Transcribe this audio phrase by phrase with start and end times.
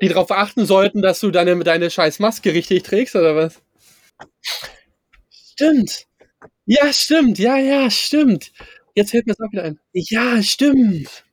[0.00, 3.60] die darauf achten sollten, dass du deine, deine scheiß Maske richtig trägst, oder was?
[5.30, 6.06] Stimmt.
[6.66, 7.38] Ja, stimmt.
[7.38, 8.52] Ja, ja, stimmt.
[8.94, 9.80] Jetzt fällt mir das auch wieder ein.
[9.92, 11.24] Ja, stimmt.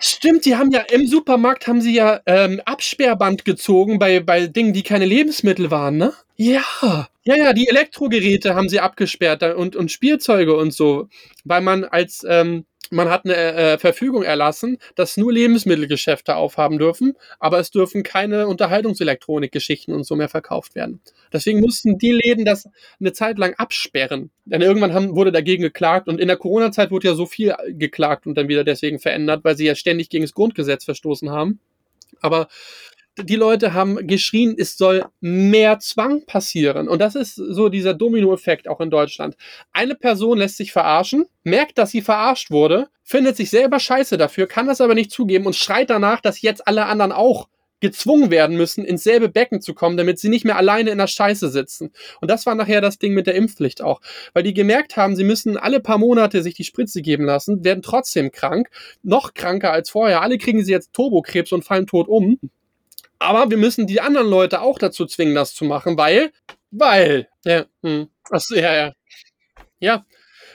[0.00, 4.72] Stimmt, die haben ja im Supermarkt haben sie ja ähm, Absperrband gezogen bei, bei Dingen,
[4.72, 6.12] die keine Lebensmittel waren, ne?
[6.36, 11.08] Ja, ja, ja, die Elektrogeräte haben sie abgesperrt und, und Spielzeuge und so,
[11.44, 17.14] weil man als ähm, man hat eine äh, Verfügung erlassen, dass nur Lebensmittelgeschäfte aufhaben dürfen,
[17.38, 21.00] aber es dürfen keine Unterhaltungselektronikgeschichten und so mehr verkauft werden.
[21.32, 22.68] Deswegen mussten die Läden das
[23.00, 24.30] eine Zeit lang absperren.
[24.44, 28.26] Denn irgendwann haben, wurde dagegen geklagt und in der Corona-Zeit wurde ja so viel geklagt
[28.26, 31.60] und dann wieder deswegen verändert, weil sie ja ständig gegen das Grundgesetz verstoßen haben.
[32.20, 32.48] Aber
[33.24, 36.88] die Leute haben geschrien, es soll mehr Zwang passieren.
[36.88, 39.36] Und das ist so dieser Dominoeffekt auch in Deutschland.
[39.72, 44.46] Eine Person lässt sich verarschen, merkt, dass sie verarscht wurde, findet sich selber scheiße dafür,
[44.46, 47.48] kann das aber nicht zugeben und schreit danach, dass jetzt alle anderen auch
[47.80, 51.06] gezwungen werden müssen, ins selbe Becken zu kommen, damit sie nicht mehr alleine in der
[51.06, 51.92] Scheiße sitzen.
[52.20, 54.00] Und das war nachher das Ding mit der Impfpflicht auch.
[54.32, 57.82] Weil die gemerkt haben, sie müssen alle paar Monate sich die Spritze geben lassen, werden
[57.82, 58.68] trotzdem krank,
[59.02, 60.22] noch kranker als vorher.
[60.22, 62.38] Alle kriegen sie jetzt Turbokrebs und fallen tot um.
[63.18, 66.32] Aber wir müssen die anderen Leute auch dazu zwingen, das zu machen, weil,
[66.70, 68.08] weil, ja, hm.
[68.30, 68.92] Achso, ja, ja.
[69.80, 70.04] Ja,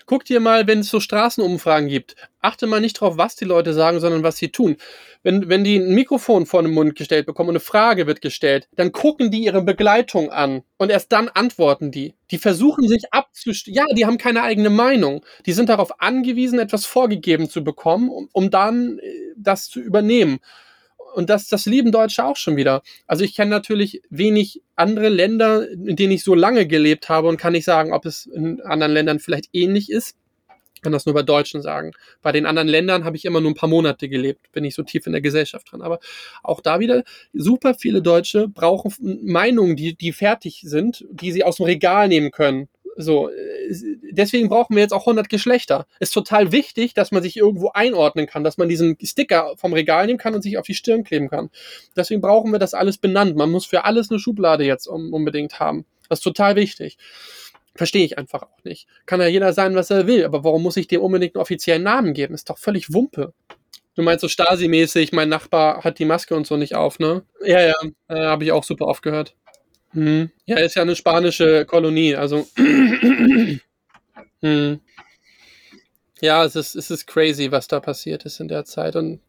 [0.06, 3.74] guck dir mal, wenn es so Straßenumfragen gibt, achte mal nicht drauf, was die Leute
[3.74, 4.78] sagen, sondern was sie tun.
[5.24, 8.68] Wenn, wenn die ein Mikrofon vor den Mund gestellt bekommen und eine Frage wird gestellt,
[8.76, 12.16] dann gucken die ihre Begleitung an und erst dann antworten die.
[12.32, 13.78] Die versuchen sich abzustellen.
[13.78, 15.26] Ja, die haben keine eigene Meinung.
[15.46, 20.40] Die sind darauf angewiesen, etwas vorgegeben zu bekommen, um, um dann äh, das zu übernehmen
[21.14, 22.82] und das, das lieben Deutsche auch schon wieder.
[23.08, 27.38] Also ich kenne natürlich wenig andere Länder, in denen ich so lange gelebt habe und
[27.38, 30.16] kann nicht sagen, ob es in anderen Ländern vielleicht ähnlich ist.
[30.76, 31.92] Ich kann das nur bei Deutschen sagen.
[32.22, 34.84] Bei den anderen Ländern habe ich immer nur ein paar Monate gelebt, bin ich so
[34.84, 35.82] tief in der Gesellschaft drin.
[35.82, 36.00] Aber
[36.42, 38.92] auch da wieder, super viele Deutsche brauchen
[39.24, 42.68] Meinungen, die, die fertig sind, die sie aus dem Regal nehmen können.
[42.96, 43.30] So,
[44.12, 45.88] deswegen brauchen wir jetzt auch 100 Geschlechter.
[46.00, 50.06] Ist total wichtig, dass man sich irgendwo einordnen kann, dass man diesen Sticker vom Regal
[50.06, 51.50] nehmen kann und sich auf die Stirn kleben kann.
[51.96, 53.36] Deswegen brauchen wir das alles benannt.
[53.36, 55.86] Man muss für alles eine Schublade jetzt unbedingt haben.
[56.10, 56.98] Das ist total wichtig.
[57.76, 58.88] Verstehe ich einfach auch nicht.
[59.08, 61.82] Kann ja jeder sein, was er will, aber warum muss ich dem unbedingt einen offiziellen
[61.82, 62.36] Namen geben?
[62.36, 63.34] Ist doch völlig Wumpe.
[63.96, 67.24] Du meinst so Stasi-mäßig, mein Nachbar hat die Maske und so nicht auf, ne?
[67.44, 67.76] Ja, ja,
[68.08, 69.36] äh, habe ich auch super oft gehört.
[69.94, 70.32] Hm.
[70.46, 72.48] Ja, ist ja eine spanische Kolonie, also.
[74.42, 74.80] hm.
[76.22, 78.96] Ja, es ist, es ist crazy, was da passiert ist in der Zeit.
[78.96, 79.20] Und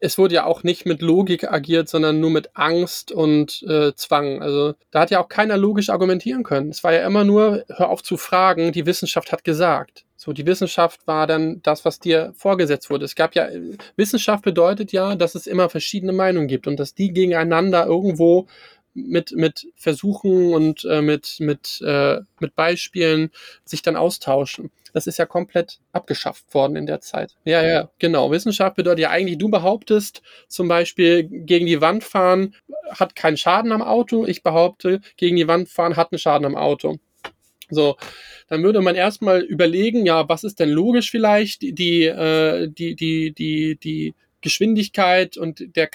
[0.00, 4.42] es wurde ja auch nicht mit Logik agiert, sondern nur mit Angst und äh, Zwang.
[4.42, 6.70] Also da hat ja auch keiner logisch argumentieren können.
[6.70, 10.04] Es war ja immer nur, hör auf zu fragen, die Wissenschaft hat gesagt.
[10.16, 13.04] So, die Wissenschaft war dann das, was dir vorgesetzt wurde.
[13.04, 13.48] Es gab ja,
[13.96, 18.46] Wissenschaft bedeutet ja, dass es immer verschiedene Meinungen gibt und dass die gegeneinander irgendwo
[18.96, 23.30] mit, mit Versuchen und äh, mit, mit, äh, mit Beispielen
[23.64, 24.70] sich dann austauschen.
[24.92, 27.36] Das ist ja komplett abgeschafft worden in der Zeit.
[27.44, 28.30] Ja, ja, genau.
[28.30, 32.54] Wissenschaft bedeutet ja eigentlich, du behauptest zum Beispiel, gegen die Wand fahren
[32.90, 34.26] hat keinen Schaden am Auto.
[34.26, 36.98] Ich behaupte, gegen die Wand fahren hat einen Schaden am Auto.
[37.68, 37.96] So,
[38.48, 41.62] dann würde man erstmal überlegen, ja, was ist denn logisch vielleicht?
[41.62, 44.14] Die, äh, die, die, die, die
[44.46, 45.90] Geschwindigkeit und der,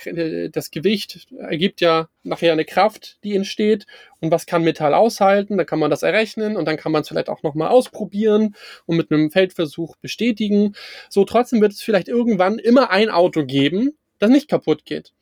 [0.49, 3.85] das Gewicht ergibt ja nachher eine Kraft, die entsteht.
[4.19, 5.55] Und was kann Metall aushalten?
[5.55, 8.97] Dann kann man das errechnen und dann kann man es vielleicht auch nochmal ausprobieren und
[8.97, 10.75] mit einem Feldversuch bestätigen.
[11.09, 15.13] So, trotzdem wird es vielleicht irgendwann immer ein Auto geben, das nicht kaputt geht.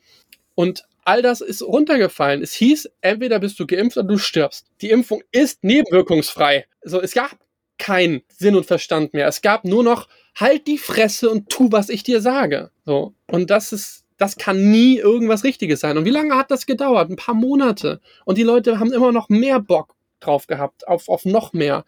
[0.56, 2.42] Und all das ist runtergefallen.
[2.42, 4.66] Es hieß, entweder bist du geimpft oder du stirbst.
[4.82, 6.66] Die Impfung ist nebenwirkungsfrei.
[6.82, 7.38] Also es gab
[7.80, 9.28] keinen Sinn und Verstand mehr.
[9.28, 12.72] Es gab nur noch halt die Fresse und tu, was ich dir sage.
[12.86, 13.16] So.
[13.28, 15.98] Und das ist, das kann nie irgendwas Richtiges sein.
[15.98, 17.10] Und wie lange hat das gedauert?
[17.10, 18.02] Ein paar Monate.
[18.26, 21.86] Und die Leute haben immer noch mehr Bock drauf gehabt, auf, auf noch mehr.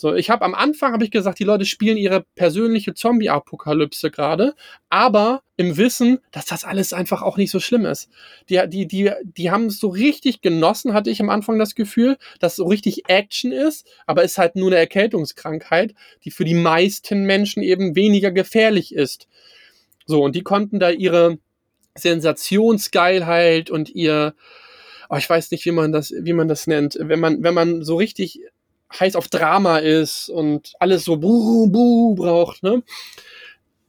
[0.00, 4.54] So, ich habe am Anfang habe ich gesagt, die Leute spielen ihre persönliche Zombie-Apokalypse gerade,
[4.88, 8.08] aber im Wissen, dass das alles einfach auch nicht so schlimm ist.
[8.48, 12.16] Die, die, die, die haben es so richtig genossen, hatte ich am Anfang das Gefühl,
[12.38, 15.94] dass so richtig Action ist, aber ist halt nur eine Erkältungskrankheit,
[16.24, 19.28] die für die meisten Menschen eben weniger gefährlich ist.
[20.06, 21.36] So, und die konnten da ihre
[21.94, 24.32] Sensationsgeilheit und ihr,
[25.10, 27.82] oh, ich weiß nicht, wie man das, wie man das nennt, wenn man, wenn man
[27.82, 28.40] so richtig
[28.98, 32.82] heiß auf Drama ist und alles so buh, buh braucht, ne?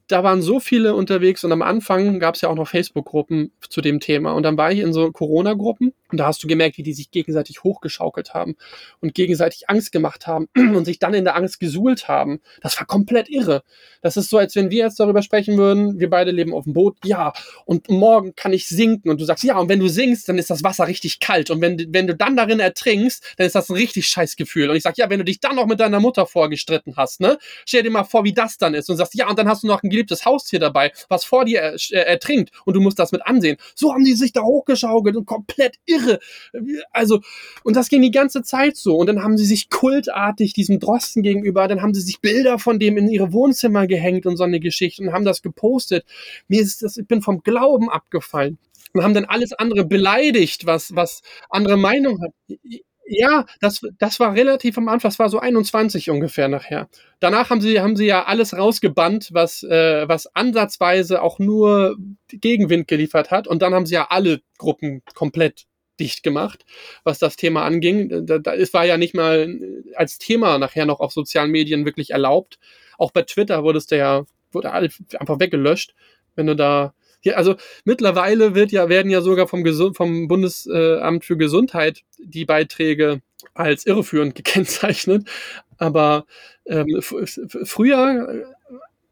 [0.08, 3.80] Da waren so viele unterwegs und am Anfang gab es ja auch noch Facebook-Gruppen zu
[3.80, 4.34] dem Thema.
[4.34, 7.12] Und dann war ich in so Corona-Gruppen Und da hast du gemerkt, wie die sich
[7.12, 8.56] gegenseitig hochgeschaukelt haben
[9.00, 12.42] und gegenseitig Angst gemacht haben und sich dann in der Angst gesuhlt haben.
[12.62, 13.64] Das war komplett irre.
[14.02, 16.74] Das ist so, als wenn wir jetzt darüber sprechen würden, wir beide leben auf dem
[16.74, 17.34] Boot, ja,
[17.66, 19.10] und morgen kann ich sinken.
[19.10, 21.50] Und du sagst, ja, und wenn du sinkst, dann ist das Wasser richtig kalt.
[21.50, 24.70] Und wenn, wenn du dann darin ertrinkst, dann ist das ein richtig scheiß Gefühl.
[24.70, 27.38] Und ich sag, ja, wenn du dich dann noch mit deiner Mutter vorgestritten hast, ne,
[27.66, 28.90] stell dir mal vor, wie das dann ist.
[28.90, 31.76] Und sagst, ja, und dann hast du noch ein geliebtes Haustier dabei, was vor dir
[31.92, 32.52] ertrinkt.
[32.66, 33.58] Und du musst das mit ansehen.
[33.76, 36.20] So haben die sich da hochgeschaukelt und komplett irre irre.
[36.92, 37.22] Also,
[37.64, 38.98] und das ging die ganze Zeit so.
[38.98, 42.80] Und dann haben sie sich kultartig diesem Drosten gegenüber, dann haben sie sich Bilder von
[42.80, 46.06] dem in ihre Wohnzimmer gehängt und so eine Geschichte und haben das gepostet.
[46.48, 48.58] Mir ist das, ich bin vom Glauben abgefallen.
[48.94, 52.34] Und haben dann alles andere beleidigt, was, was andere Meinung hat.
[53.14, 56.88] Ja, das, das war relativ am Anfang, das war so 21 ungefähr nachher.
[57.20, 61.98] Danach haben sie, haben sie ja alles rausgebannt, was, äh, was ansatzweise auch nur
[62.30, 63.48] Gegenwind geliefert hat.
[63.48, 65.66] Und dann haben sie ja alle Gruppen komplett
[66.02, 66.66] dicht gemacht,
[67.04, 68.26] was das Thema anging.
[68.26, 69.58] Da, da, es war ja nicht mal
[69.96, 72.60] als Thema nachher noch auf sozialen Medien wirklich erlaubt.
[72.98, 75.96] Auch bei Twitter wurde es ja wurde einfach weggelöscht,
[76.36, 76.94] wenn du da
[77.24, 77.56] ja, also
[77.86, 83.22] mittlerweile wird ja, werden ja sogar vom, Gesund, vom Bundesamt für Gesundheit die Beiträge
[83.54, 85.28] als irreführend gekennzeichnet.
[85.78, 86.26] Aber
[86.66, 88.46] ähm, früher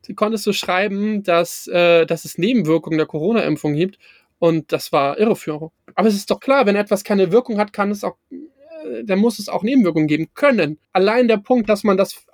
[0.08, 4.00] äh, konntest du schreiben, dass, äh, dass es Nebenwirkungen der Corona-Impfung gibt.
[4.40, 5.72] Und das war Irreführung.
[5.96, 9.20] Aber es ist doch klar, wenn etwas keine Wirkung hat, kann es auch, äh, dann
[9.20, 10.80] muss es auch Nebenwirkungen geben können.
[10.94, 12.26] Allein der Punkt, dass man das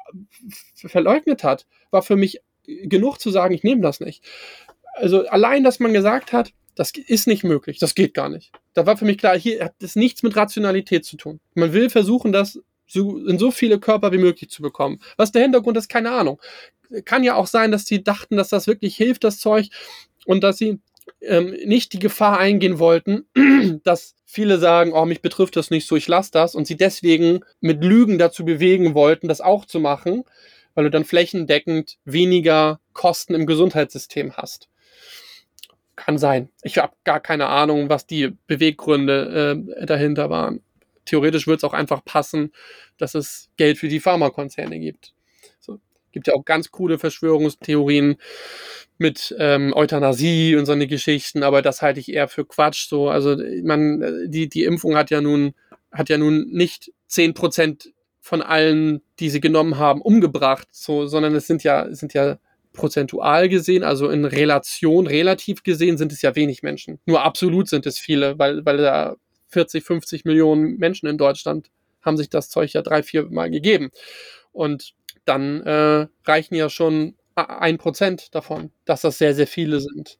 [0.75, 4.23] verleugnet hat, war für mich genug zu sagen, ich nehme das nicht.
[4.93, 8.51] Also allein, dass man gesagt hat, das ist nicht möglich, das geht gar nicht.
[8.73, 11.39] Da war für mich klar, hier hat das nichts mit Rationalität zu tun.
[11.53, 14.99] Man will versuchen, das so, in so viele Körper wie möglich zu bekommen.
[15.17, 16.39] Was der Hintergrund ist, keine Ahnung.
[17.05, 19.69] Kann ja auch sein, dass sie dachten, dass das wirklich hilft, das Zeug,
[20.25, 20.79] und dass sie
[21.21, 23.25] ähm, nicht die Gefahr eingehen wollten,
[23.83, 27.41] dass viele sagen, oh, mich betrifft das nicht so, ich lasse das und sie deswegen
[27.61, 30.23] mit Lügen dazu bewegen wollten, das auch zu machen,
[30.73, 34.69] weil du dann flächendeckend weniger Kosten im Gesundheitssystem hast.
[35.95, 36.49] Kann sein.
[36.61, 40.61] Ich habe gar keine Ahnung, was die Beweggründe äh, dahinter waren.
[41.05, 42.51] Theoretisch wird es auch einfach passen,
[42.97, 45.14] dass es Geld für die Pharmakonzerne gibt.
[46.15, 48.17] Gibt ja auch ganz coole Verschwörungstheorien,
[48.97, 52.87] mit ähm, Euthanasie und so eine Geschichten, aber das halte ich eher für Quatsch.
[52.87, 55.53] So, also man, die, die Impfung hat ja nun,
[55.91, 61.35] hat ja nun nicht zehn Prozent von allen, die sie genommen haben, umgebracht, so, sondern
[61.35, 62.39] es sind ja, sind ja
[62.73, 66.99] prozentual gesehen, also in Relation, relativ gesehen, sind es ja wenig Menschen.
[67.05, 69.15] Nur absolut sind es viele, weil, weil da
[69.49, 71.69] 40, 50 Millionen Menschen in Deutschland
[72.01, 73.91] haben sich das Zeug ja drei, vier Mal gegeben.
[74.51, 74.93] Und
[75.25, 80.17] dann äh, reichen ja schon ein Prozent davon, dass das sehr, sehr viele sind.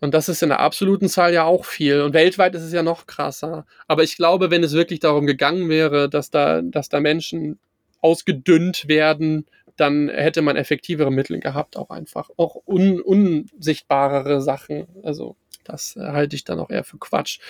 [0.00, 2.00] Und das ist in der absoluten Zahl ja auch viel.
[2.00, 3.66] Und weltweit ist es ja noch krasser.
[3.86, 7.58] Aber ich glaube, wenn es wirklich darum gegangen wäre, dass da, dass da Menschen
[8.00, 9.46] ausgedünnt werden,
[9.76, 12.30] dann hätte man effektivere Mittel gehabt, auch einfach.
[12.36, 14.86] Auch un, unsichtbarere Sachen.
[15.02, 17.40] Also, das halte ich dann auch eher für Quatsch.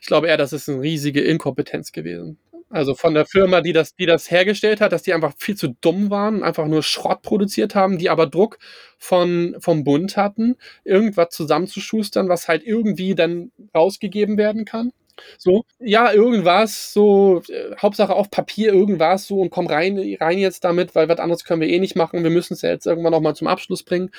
[0.00, 2.38] Ich glaube eher, das ist eine riesige Inkompetenz gewesen.
[2.70, 5.68] Also von der Firma, die das, die das hergestellt hat, dass die einfach viel zu
[5.80, 8.58] dumm waren, einfach nur Schrott produziert haben, die aber Druck
[8.98, 14.92] von, vom Bund hatten, irgendwas zusammenzuschustern, was halt irgendwie dann rausgegeben werden kann.
[15.38, 20.62] So, ja, irgendwas, so, äh, Hauptsache auf Papier, irgendwas, so, und komm rein, rein jetzt
[20.64, 22.22] damit, weil was anderes können wir eh nicht machen.
[22.22, 24.10] Wir müssen es ja jetzt irgendwann nochmal zum Abschluss bringen.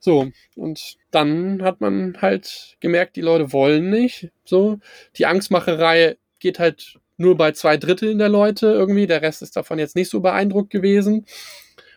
[0.00, 4.30] So, und dann hat man halt gemerkt, die Leute wollen nicht.
[4.44, 4.78] So,
[5.16, 9.06] die Angstmacherei geht halt nur bei zwei Dritteln der Leute irgendwie.
[9.06, 11.26] Der Rest ist davon jetzt nicht so beeindruckt gewesen.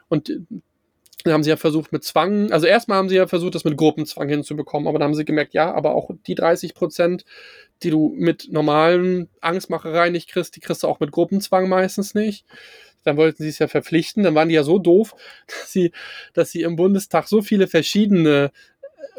[0.10, 0.32] Und
[1.24, 3.78] dann haben sie ja versucht mit Zwang, also erstmal haben sie ja versucht, das mit
[3.78, 7.24] Gruppenzwang hinzubekommen, aber dann haben sie gemerkt, ja, aber auch die 30 Prozent,
[7.82, 12.46] die du mit normalen Angstmacherei nicht kriegst, die kriegst du auch mit Gruppenzwang meistens nicht.
[13.04, 15.16] Dann wollten sie es ja verpflichten, dann waren die ja so doof,
[15.48, 15.92] dass sie,
[16.34, 18.52] dass sie im Bundestag so viele verschiedene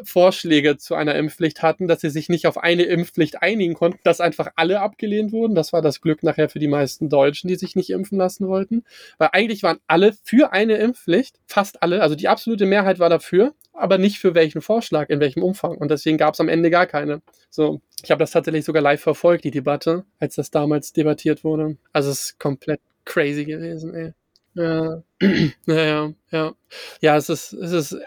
[0.03, 4.21] Vorschläge zu einer Impfpflicht hatten, dass sie sich nicht auf eine Impfpflicht einigen konnten, dass
[4.21, 5.55] einfach alle abgelehnt wurden.
[5.55, 8.83] Das war das Glück nachher für die meisten Deutschen, die sich nicht impfen lassen wollten.
[9.17, 13.53] Weil eigentlich waren alle für eine Impfpflicht, fast alle, also die absolute Mehrheit war dafür,
[13.73, 15.77] aber nicht für welchen Vorschlag, in welchem Umfang.
[15.77, 17.21] Und deswegen gab es am Ende gar keine.
[17.49, 21.77] So, ich habe das tatsächlich sogar live verfolgt, die Debatte, als das damals debattiert wurde.
[21.93, 24.13] Also es ist komplett crazy gewesen, ey.
[24.55, 25.03] Ja,
[25.67, 26.53] ja, ja.
[27.01, 27.97] Ja, es ist, es ist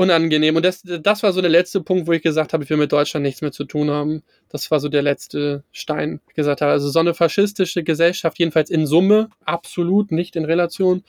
[0.00, 0.56] unangenehm.
[0.56, 2.90] Und das, das war so der letzte Punkt, wo ich gesagt habe, ich will mit
[2.90, 4.22] Deutschland nichts mehr zu tun haben.
[4.48, 6.72] Das war so der letzte Stein, gesagt habe.
[6.72, 11.04] Also so eine faschistische Gesellschaft, jedenfalls in Summe, absolut, nicht in Relation,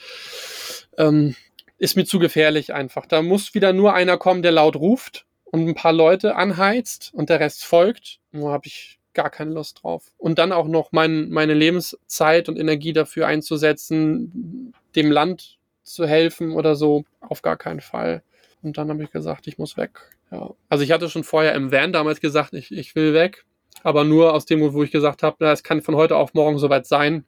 [0.98, 1.36] ähm,
[1.78, 3.06] ist mir zu gefährlich einfach.
[3.06, 7.30] Da muss wieder nur einer kommen, der laut ruft und ein paar Leute anheizt und
[7.30, 8.20] der Rest folgt.
[8.34, 10.12] Nur habe ich gar keine Lust drauf.
[10.18, 16.52] Und dann auch noch mein, meine Lebenszeit und Energie dafür einzusetzen, dem Land zu helfen
[16.52, 18.22] oder so, auf gar keinen Fall.
[18.64, 20.00] Und dann habe ich gesagt, ich muss weg.
[20.32, 20.52] Ja.
[20.70, 23.46] Also ich hatte schon vorher im Van damals gesagt, ich, ich will weg.
[23.84, 26.34] Aber nur aus dem Grund, wo ich gesagt habe, na, es kann von heute auf
[26.34, 27.26] morgen soweit sein,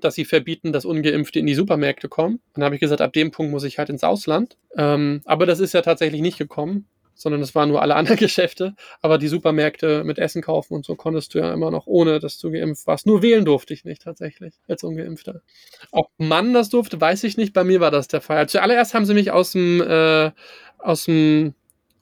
[0.00, 2.40] dass sie verbieten, dass Ungeimpfte in die Supermärkte kommen.
[2.54, 4.56] Dann habe ich gesagt, ab dem Punkt muss ich halt ins Ausland.
[4.76, 8.74] Ähm, aber das ist ja tatsächlich nicht gekommen, sondern es waren nur alle anderen Geschäfte.
[9.00, 12.38] Aber die Supermärkte mit Essen kaufen und so konntest du ja immer noch, ohne dass
[12.38, 13.06] du geimpft warst.
[13.06, 15.42] Nur wählen durfte ich nicht tatsächlich als Ungeimpfter.
[15.90, 17.52] Ob Mann das durfte, weiß ich nicht.
[17.52, 18.48] Bei mir war das der Fall.
[18.48, 20.30] Zuallererst haben sie mich aus dem, äh,
[20.78, 21.54] aus dem,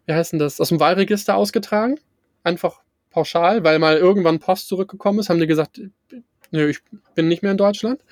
[0.06, 1.98] wie heißt denn das, aus dem Wahlregister ausgetragen.
[2.42, 5.80] Einfach pauschal, weil mal irgendwann Post zurückgekommen ist, haben die gesagt,
[6.50, 6.78] nö, ich
[7.14, 8.02] bin nicht mehr in Deutschland.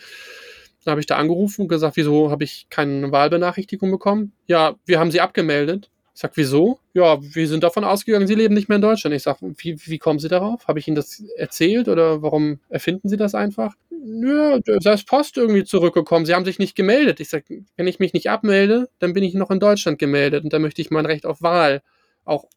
[0.84, 4.32] Dann habe ich da angerufen und gesagt, wieso habe ich keine Wahlbenachrichtigung bekommen?
[4.46, 5.90] Ja, wir haben sie abgemeldet.
[6.18, 6.80] Ich sag, wieso?
[6.94, 9.14] Ja, wir sind davon ausgegangen, Sie leben nicht mehr in Deutschland.
[9.14, 10.66] Ich sag, wie, wie kommen Sie darauf?
[10.66, 13.76] Habe ich Ihnen das erzählt oder warum erfinden Sie das einfach?
[14.04, 16.26] Ja, da ist Post irgendwie zurückgekommen.
[16.26, 17.20] Sie haben sich nicht gemeldet.
[17.20, 17.44] Ich sag,
[17.76, 20.82] wenn ich mich nicht abmelde, dann bin ich noch in Deutschland gemeldet und dann möchte
[20.82, 21.82] ich mein Recht auf Wahl
[22.24, 22.48] auch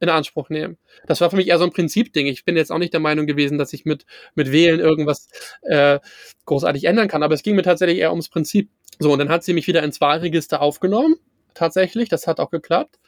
[0.00, 0.78] in Anspruch nehmen.
[1.06, 2.26] Das war für mich eher so ein Prinzipding.
[2.26, 5.28] Ich bin jetzt auch nicht der Meinung gewesen, dass ich mit, mit Wählen irgendwas
[5.60, 5.98] äh,
[6.46, 8.70] großartig ändern kann, aber es ging mir tatsächlich eher ums Prinzip.
[8.98, 11.16] So, und dann hat sie mich wieder ins Wahlregister aufgenommen,
[11.52, 12.98] tatsächlich, das hat auch geklappt.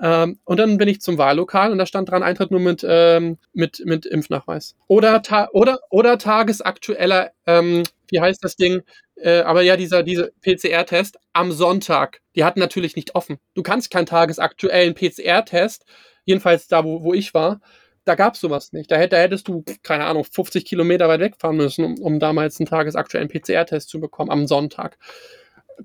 [0.00, 3.38] Ähm, und dann bin ich zum Wahllokal und da stand dran Eintritt nur mit, ähm,
[3.52, 4.74] mit, mit Impfnachweis.
[4.88, 8.82] Oder, ta oder, oder tagesaktueller, ähm, wie heißt das Ding?
[9.16, 12.20] Äh, aber ja, dieser, dieser PCR-Test am Sonntag.
[12.34, 13.38] Die hatten natürlich nicht offen.
[13.54, 15.84] Du kannst keinen tagesaktuellen PCR-Test
[16.24, 17.60] jedenfalls da, wo, wo ich war,
[18.04, 18.90] da gab es sowas nicht.
[18.90, 22.66] Da, da, hättest du, keine Ahnung, 50 Kilometer weit wegfahren müssen, um, um damals einen
[22.66, 24.98] tagesaktuellen PCR-Test zu bekommen am Sonntag.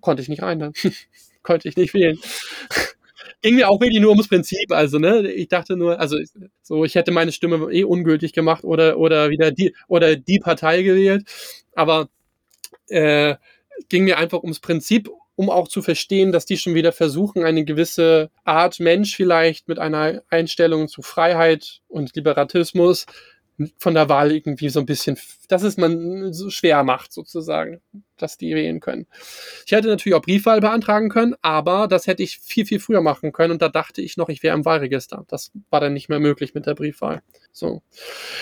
[0.02, 0.74] Konnte ich nicht rein dann.
[1.44, 2.20] Konnte ich nicht wählen.
[3.42, 5.32] Ging mir auch wirklich nur ums Prinzip, also, ne?
[5.32, 6.18] Ich dachte nur, also
[6.62, 10.84] so, ich hätte meine Stimme eh ungültig gemacht oder, oder wieder die oder die Partei
[10.84, 11.24] gewählt.
[11.74, 12.10] Aber
[12.90, 13.36] äh,
[13.90, 17.64] ging mir einfach ums Prinzip um auch zu verstehen, dass die schon wieder versuchen, eine
[17.64, 23.06] gewisse Art Mensch vielleicht mit einer Einstellung zu Freiheit und Liberatismus
[23.78, 27.82] von der Wahl irgendwie so ein bisschen, dass es man so schwer macht, sozusagen,
[28.18, 29.08] dass die wählen können.
[29.66, 33.32] Ich hätte natürlich auch Briefwahl beantragen können, aber das hätte ich viel, viel früher machen
[33.32, 35.26] können und da dachte ich noch, ich wäre im Wahlregister.
[35.28, 37.22] Das war dann nicht mehr möglich mit der Briefwahl.
[37.52, 37.82] So.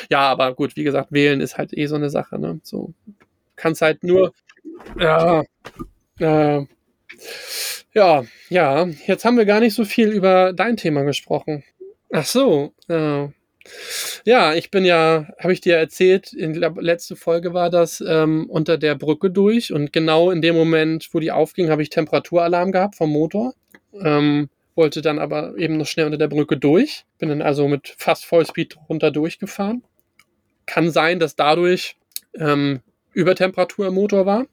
[0.10, 2.60] Ja, aber gut, wie gesagt, wählen ist halt eh so eine Sache, ne?
[2.64, 2.94] So.
[3.56, 4.34] Kannst halt nur,
[5.00, 5.44] ja,
[6.20, 6.66] äh,
[7.94, 11.64] ja, ja, jetzt haben wir gar nicht so viel über dein Thema gesprochen.
[12.12, 13.28] Ach so, äh,
[14.26, 18.50] ja, ich bin ja, habe ich dir erzählt, in der letzten Folge war das ähm,
[18.50, 22.72] unter der Brücke durch und genau in dem Moment, wo die aufging, habe ich Temperaturalarm
[22.72, 23.54] gehabt vom Motor.
[24.00, 27.06] Ähm, wollte dann aber eben noch schnell unter der Brücke durch.
[27.18, 29.84] Bin dann also mit fast Vollspeed runter durchgefahren.
[30.68, 31.96] Kann sein, dass dadurch
[32.36, 32.82] ähm,
[33.14, 34.46] Übertemperatur im Motor war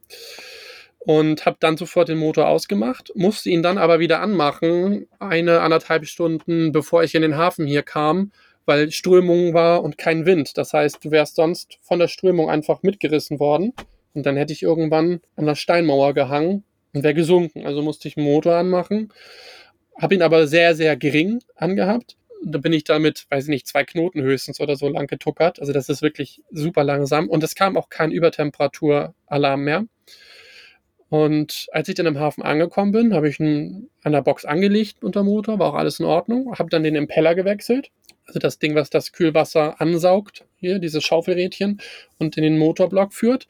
[1.04, 6.06] und habe dann sofort den Motor ausgemacht, musste ihn dann aber wieder anmachen, eine anderthalb
[6.06, 8.32] Stunden bevor ich in den Hafen hier kam,
[8.66, 10.56] weil Strömung war und kein Wind.
[10.56, 13.72] Das heißt, du wärst sonst von der Strömung einfach mitgerissen worden
[14.14, 17.66] und dann hätte ich irgendwann an der Steinmauer gehangen und wäre gesunken.
[17.66, 19.12] Also musste ich den Motor anmachen,
[20.00, 22.16] habe ihn aber sehr, sehr gering angehabt.
[22.46, 25.60] Da bin ich damit, weiß ich nicht, zwei Knoten höchstens oder so lang getuckert.
[25.60, 27.28] Also das ist wirklich super langsam.
[27.28, 29.86] Und es kam auch kein Übertemperaturalarm mehr.
[31.08, 35.02] Und als ich dann im Hafen angekommen bin, habe ich ihn an der Box angelegt
[35.02, 36.54] unter Motor, war auch alles in Ordnung.
[36.58, 37.90] Habe dann den Impeller gewechselt,
[38.26, 41.80] also das Ding, was das Kühlwasser ansaugt, hier dieses Schaufelrädchen
[42.18, 43.46] und in den Motorblock führt.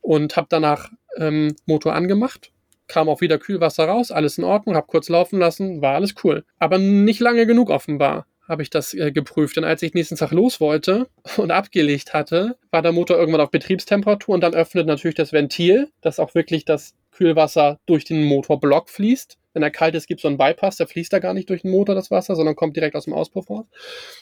[0.00, 2.50] Und habe danach ähm, Motor angemacht,
[2.88, 6.44] kam auch wieder Kühlwasser raus, alles in Ordnung, habe kurz laufen lassen, war alles cool.
[6.58, 9.56] Aber nicht lange genug offenbar habe ich das äh, geprüft.
[9.56, 13.50] Denn als ich nächsten Tag los wollte und abgelegt hatte, war der Motor irgendwann auf
[13.50, 18.88] Betriebstemperatur und dann öffnet natürlich das Ventil, dass auch wirklich das Kühlwasser durch den Motorblock
[18.88, 19.38] fließt.
[19.54, 21.62] Wenn er kalt ist, gibt es so einen Bypass, da fließt da gar nicht durch
[21.62, 23.66] den Motor das Wasser, sondern kommt direkt aus dem Auspuff raus.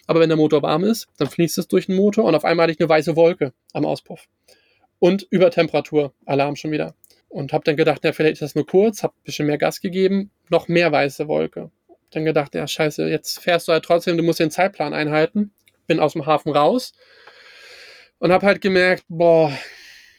[0.08, 2.64] Aber wenn der Motor warm ist, dann fließt es durch den Motor und auf einmal
[2.64, 4.26] hatte ich eine weiße Wolke am Auspuff.
[4.98, 6.94] Und Übertemperatur, Alarm schon wieder.
[7.28, 9.80] Und habe dann gedacht, ja, vielleicht ist das nur kurz, habe ein bisschen mehr Gas
[9.80, 11.70] gegeben, noch mehr weiße Wolke
[12.10, 15.52] dann gedacht, ja, scheiße, jetzt fährst du halt trotzdem, du musst den Zeitplan einhalten.
[15.86, 16.92] Bin aus dem Hafen raus
[18.18, 19.52] und habe halt gemerkt, boah,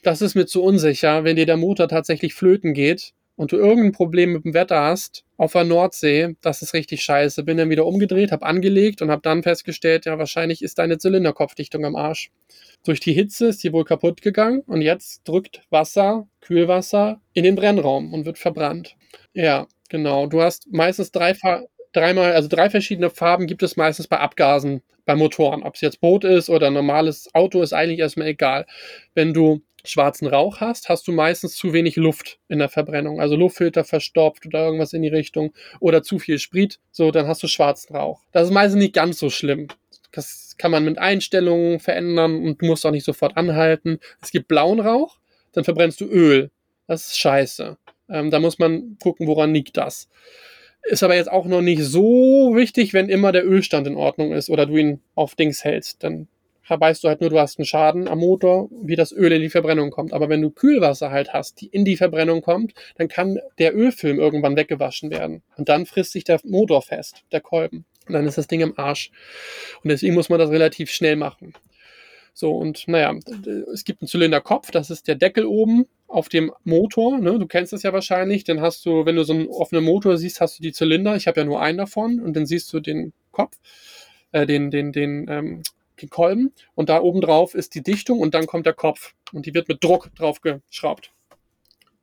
[0.03, 3.91] das ist mir zu unsicher, wenn dir der Motor tatsächlich flöten geht und du irgendein
[3.91, 7.43] Problem mit dem Wetter hast auf der Nordsee, das ist richtig scheiße.
[7.43, 11.85] Bin dann wieder umgedreht, habe angelegt und habe dann festgestellt, ja, wahrscheinlich ist deine Zylinderkopfdichtung
[11.85, 12.31] am Arsch.
[12.83, 17.55] Durch die Hitze ist die wohl kaputt gegangen und jetzt drückt Wasser, Kühlwasser in den
[17.55, 18.95] Brennraum und wird verbrannt.
[19.33, 20.27] Ja, genau.
[20.27, 21.35] Du hast meistens drei,
[21.93, 25.63] dreimal, also drei verschiedene Farben gibt es meistens bei Abgasen bei Motoren.
[25.63, 28.65] Ob es jetzt Boot ist oder normales Auto, ist eigentlich erstmal egal.
[29.13, 33.19] Wenn du schwarzen Rauch hast, hast du meistens zu wenig Luft in der Verbrennung.
[33.19, 37.41] Also Luftfilter verstopft oder irgendwas in die Richtung oder zu viel Sprit, so dann hast
[37.43, 38.21] du schwarzen Rauch.
[38.31, 39.67] Das ist meistens nicht ganz so schlimm.
[40.11, 43.99] Das kann man mit Einstellungen verändern und musst auch nicht sofort anhalten.
[44.21, 45.17] Es gibt blauen Rauch,
[45.53, 46.51] dann verbrennst du Öl.
[46.87, 47.77] Das ist scheiße.
[48.09, 50.09] Ähm, da muss man gucken, woran liegt das.
[50.83, 54.49] Ist aber jetzt auch noch nicht so wichtig, wenn immer der Ölstand in Ordnung ist
[54.49, 56.03] oder du ihn auf Dings hältst.
[56.03, 56.27] Dann
[56.67, 59.49] weißt du halt nur, du hast einen Schaden am Motor, wie das Öl in die
[59.49, 60.13] Verbrennung kommt.
[60.13, 64.19] Aber wenn du Kühlwasser halt hast, die in die Verbrennung kommt, dann kann der Ölfilm
[64.19, 65.43] irgendwann weggewaschen werden.
[65.57, 67.85] Und dann frisst sich der Motor fest, der Kolben.
[68.07, 69.11] Und dann ist das Ding im Arsch.
[69.83, 71.53] Und deswegen muss man das relativ schnell machen.
[72.33, 73.13] So, und naja,
[73.73, 77.19] es gibt einen Zylinderkopf, das ist der Deckel oben auf dem Motor.
[77.19, 77.37] Ne?
[77.39, 78.43] Du kennst das ja wahrscheinlich.
[78.43, 81.15] Dann hast du, wenn du so einen offenen Motor siehst, hast du die Zylinder.
[81.15, 83.57] Ich habe ja nur einen davon und dann siehst du den Kopf,
[84.31, 85.63] äh, den, den, den, ähm,
[86.01, 89.45] den Kolben und da oben drauf ist die Dichtung und dann kommt der Kopf und
[89.45, 91.11] die wird mit Druck drauf geschraubt.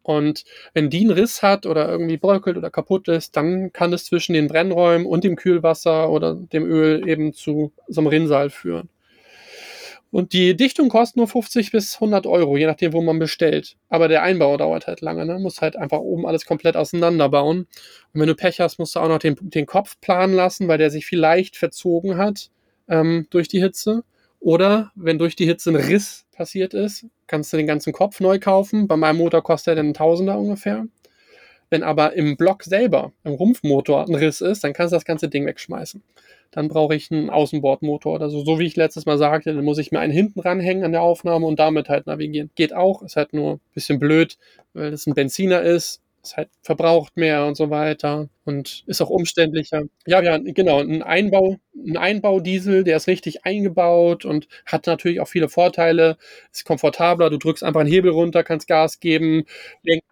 [0.02, 4.06] Und wenn die einen Riss hat oder irgendwie bröckelt oder kaputt ist, dann kann es
[4.06, 8.88] zwischen den Brennräumen und dem Kühlwasser oder dem Öl eben zu so einem Rinnsal führen.
[10.10, 13.76] Und die Dichtung kostet nur 50 bis 100 Euro, je nachdem, wo man bestellt.
[13.90, 15.38] Aber der Einbau dauert halt lange, ne?
[15.38, 17.60] Muss halt einfach oben alles komplett auseinanderbauen.
[18.14, 20.78] Und wenn du Pech hast, musst du auch noch den, den Kopf planen lassen, weil
[20.78, 22.50] der sich vielleicht verzogen hat
[22.88, 24.02] ähm, durch die Hitze.
[24.40, 28.38] Oder wenn durch die Hitze ein Riss passiert ist, kannst du den ganzen Kopf neu
[28.38, 28.88] kaufen.
[28.88, 30.86] Bei meinem Motor kostet er dann ein Tausender ungefähr.
[31.70, 35.28] Wenn aber im Block selber, im Rumpfmotor, ein Riss ist, dann kannst du das ganze
[35.28, 36.02] Ding wegschmeißen.
[36.50, 38.44] Dann brauche ich einen Außenbordmotor oder so.
[38.44, 41.02] So wie ich letztes Mal sagte, dann muss ich mir einen hinten ranhängen an der
[41.02, 42.50] Aufnahme und damit halt navigieren.
[42.54, 44.38] Geht auch, ist halt nur ein bisschen blöd,
[44.72, 46.00] weil es ein Benziner ist
[46.36, 49.82] halt verbraucht mehr und so weiter und ist auch umständlicher.
[50.06, 55.28] Ja, ja, genau, ein Einbau, ein Einbaudiesel, der ist richtig eingebaut und hat natürlich auch
[55.28, 56.18] viele Vorteile,
[56.52, 59.44] ist komfortabler, du drückst einfach einen Hebel runter, kannst Gas geben.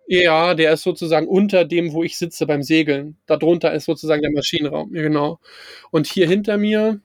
[0.07, 3.17] Ja, der ist sozusagen unter dem, wo ich sitze beim Segeln.
[3.27, 5.41] Darunter ist sozusagen der Maschinenraum, ja, genau.
[5.91, 7.01] Und hier hinter mir,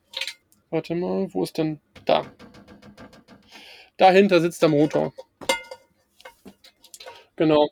[0.70, 2.26] warte mal, wo ist denn da?
[3.98, 5.14] Dahinter sitzt der Motor.
[7.36, 7.70] Genau.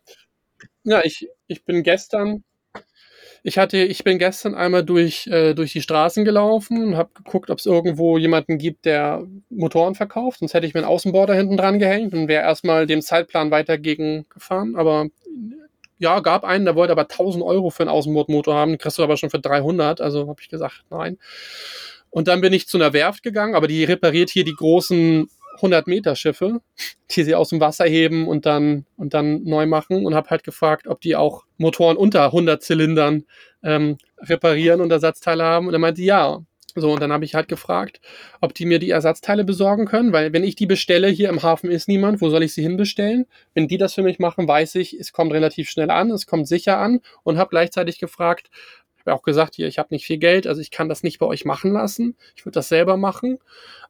[0.90, 2.44] Ja, ich ich bin gestern
[3.44, 7.50] ich hatte ich bin gestern einmal durch äh, durch die Straßen gelaufen und habe geguckt,
[7.50, 10.40] ob es irgendwo jemanden gibt, der Motoren verkauft.
[10.40, 13.78] Sonst hätte ich mir 'n Außenborder hinten dran gehängt und wäre erstmal dem Zeitplan weiter
[13.78, 14.76] gegen gefahren.
[14.76, 15.08] Aber
[16.00, 19.18] ja, gab einen, der wollte aber 1.000 Euro für einen Außenbordmotor haben, kriegst du aber
[19.18, 20.02] schon für 300.
[20.02, 21.18] Also habe ich gesagt: „Nein.“
[22.12, 25.88] Und dann bin ich zu einer Werft gegangen, aber die repariert hier die großen 100
[25.88, 26.62] Meter Schiffe,
[27.12, 30.44] die sie aus dem Wasser heben und dann, und dann neu machen und habe halt
[30.44, 33.26] gefragt, ob die auch Motoren unter 100 Zylindern
[33.64, 35.68] ähm, reparieren und Ersatzteile haben.
[35.68, 36.44] Und er meinte, ja.
[36.76, 38.00] So, und dann habe ich halt gefragt,
[38.42, 41.72] ob die mir die Ersatzteile besorgen können, weil wenn ich die bestelle, hier im Hafen
[41.72, 43.26] ist niemand, wo soll ich sie hinbestellen?
[43.56, 46.48] Wenn die das für mich machen, weiß ich, es kommt relativ schnell an, es kommt
[46.48, 48.52] sicher an und habe gleichzeitig gefragt,
[49.10, 51.26] habe auch gesagt, hier, ich habe nicht viel Geld, also ich kann das nicht bei
[51.26, 52.16] euch machen lassen.
[52.36, 53.40] Ich würde das selber machen.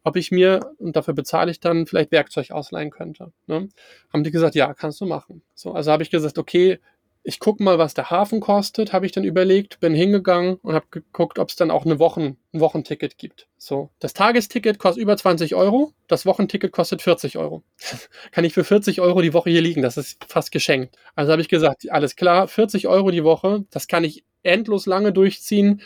[0.03, 3.31] Ob ich mir, und dafür bezahle ich dann, vielleicht Werkzeug ausleihen könnte.
[3.47, 3.69] Ne?
[4.13, 5.41] Haben die gesagt, ja, kannst du machen.
[5.53, 6.79] So, also habe ich gesagt, okay,
[7.23, 10.85] ich gucke mal, was der Hafen kostet, habe ich dann überlegt, bin hingegangen und habe
[10.89, 13.47] geguckt, ob es dann auch eine Wochen, ein Wochenticket gibt.
[13.57, 17.63] So, das Tagesticket kostet über 20 Euro, das Wochenticket kostet 40 Euro.
[18.31, 20.95] Kann ich für 40 Euro die Woche hier liegen, das ist fast geschenkt.
[21.15, 25.13] Also habe ich gesagt, alles klar, 40 Euro die Woche, das kann ich endlos lange
[25.13, 25.81] durchziehen.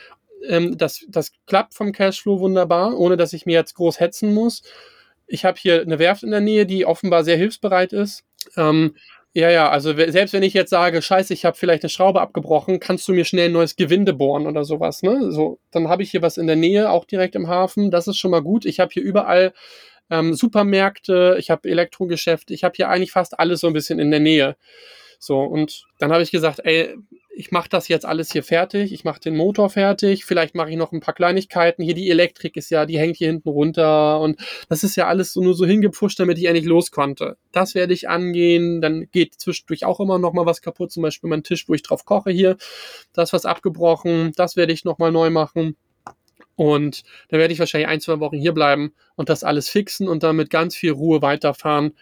[0.47, 4.63] Ähm, das, das klappt vom Cashflow wunderbar, ohne dass ich mir jetzt groß hetzen muss.
[5.27, 8.23] Ich habe hier eine Werft in der Nähe, die offenbar sehr hilfsbereit ist.
[8.57, 8.95] Ähm,
[9.35, 12.79] ja, ja, also selbst wenn ich jetzt sage, scheiße, ich habe vielleicht eine Schraube abgebrochen,
[12.79, 15.31] kannst du mir schnell ein neues Gewinde bohren oder sowas, ne?
[15.31, 17.89] So, dann habe ich hier was in der Nähe, auch direkt im Hafen.
[17.89, 18.63] Das ist schon mal gut.
[18.65, 19.53] Ich habe hier überall
[20.11, 24.11] ähm, Supermärkte, ich habe Elektrogeschäfte, ich habe hier eigentlich fast alles so ein bisschen in
[24.11, 24.55] der Nähe.
[25.17, 26.95] So, und dann habe ich gesagt, ey,
[27.35, 30.77] ich mache das jetzt alles hier fertig, ich mache den Motor fertig, vielleicht mache ich
[30.77, 31.83] noch ein paar Kleinigkeiten.
[31.83, 35.33] Hier die Elektrik ist ja, die hängt hier hinten runter und das ist ja alles
[35.33, 37.37] so nur so hingepusht, damit ich endlich los konnte.
[37.51, 41.29] Das werde ich angehen, dann geht zwischendurch auch immer noch mal was kaputt, zum Beispiel
[41.29, 42.57] mein Tisch, wo ich drauf koche hier,
[43.13, 45.75] da ist was abgebrochen, das werde ich noch mal neu machen.
[46.55, 50.23] Und da werde ich wahrscheinlich ein, zwei Wochen hier bleiben und das alles fixen und
[50.23, 51.93] dann mit ganz viel Ruhe weiterfahren.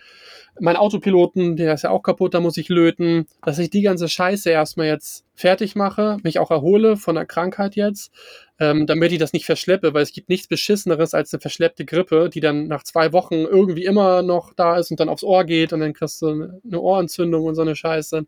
[0.59, 4.09] Mein Autopiloten, der ist ja auch kaputt, da muss ich löten, dass ich die ganze
[4.09, 8.11] Scheiße erstmal jetzt fertig mache, mich auch erhole von der Krankheit jetzt,
[8.59, 12.29] ähm, damit ich das nicht verschleppe, weil es gibt nichts Beschisseneres als eine verschleppte Grippe,
[12.29, 15.71] die dann nach zwei Wochen irgendwie immer noch da ist und dann aufs Ohr geht
[15.71, 18.25] und dann kriegst du eine Ohrentzündung und so eine Scheiße.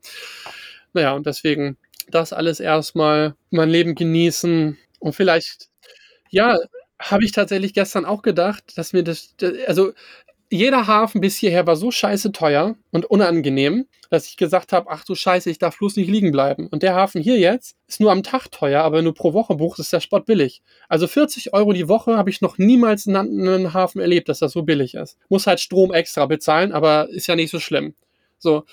[0.94, 1.78] Naja, und deswegen
[2.10, 5.70] das alles erstmal mein Leben genießen, Und vielleicht
[6.34, 6.58] ja,
[7.02, 9.36] habe ich tatsächlich gestern auch gedacht, dass mir das
[9.68, 9.94] also,
[10.52, 15.06] jeder Hafen bis hierher war so scheiße teuer und unangenehm, dass ich gesagt habe: „Ach
[15.06, 18.12] du Scheiße, ich darf bloß nicht liegen bleiben.“ Und der Hafen hier jetzt ist nur
[18.14, 20.64] am Tag teuer, aber wenn du pro Woche buchst, ist der spottbillig.
[20.90, 24.54] Also 40 Euro die Woche habe ich noch niemals in 'nen Hafen erlebt, dass das
[24.54, 25.18] so billig ist.
[25.30, 27.96] Muss halt Strom extra bezahlen, aber ist ja nicht so schlimm.
[28.40, 28.66] So.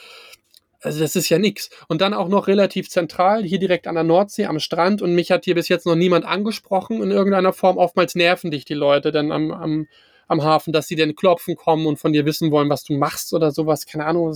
[0.83, 1.69] Also, das ist ja nix.
[1.89, 5.31] Und dann auch noch relativ zentral, hier direkt an der Nordsee am Strand und mich
[5.31, 7.77] hat hier bis jetzt noch niemand angesprochen in irgendeiner Form.
[7.77, 9.87] Oftmals nerven dich die Leute dann am am
[10.29, 13.35] am Hafen, dass sie dann klopfen kommen und von dir wissen wollen, was du machst
[13.35, 13.85] oder so was.
[13.85, 14.33] Keine Ahnung,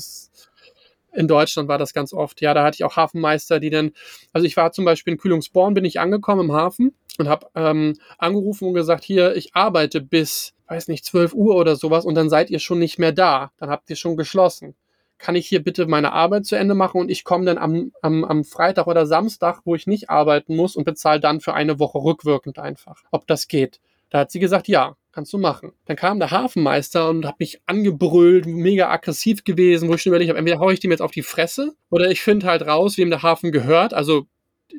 [1.15, 2.41] in Deutschland war das ganz oft.
[2.43, 3.93] Ja, da hatte ich auch Hafenmeister, die dann
[4.33, 7.95] also, ich war zum Beispiel in Kühlungsborn bin ich angekommen im Hafen und habe, ähm,
[8.19, 12.29] angerufen und gesagt: „Hier, ich arbeite bis, weiß nicht, 12:00 oder so was und dann
[12.31, 13.53] seid ihr schon nicht mehr da.
[13.59, 14.75] Dann habt ihr schon geschlossen.
[15.19, 18.25] Kann ich hier bitte meine Arbeit zu Ende machen und ich komme dann am am
[18.25, 21.99] am Freitag oder Samstag, wo ich nicht arbeiten muss und bezahle dann für eine Woche
[21.99, 26.19] rückwirkend einfach, ob das geht?“ Da hat sie gesagt: „Ja, kannst du machen.“ Dann kam
[26.19, 30.59] der Hafenmeister und hat mich angebrüllt, mega aggressiv gewesen, wo ich schon überlegt habe, entweder
[30.61, 33.53] haue ich dem jetzt auf die Fresse oder ich finde halt raus, wem der Hafen
[33.53, 34.27] gehört, also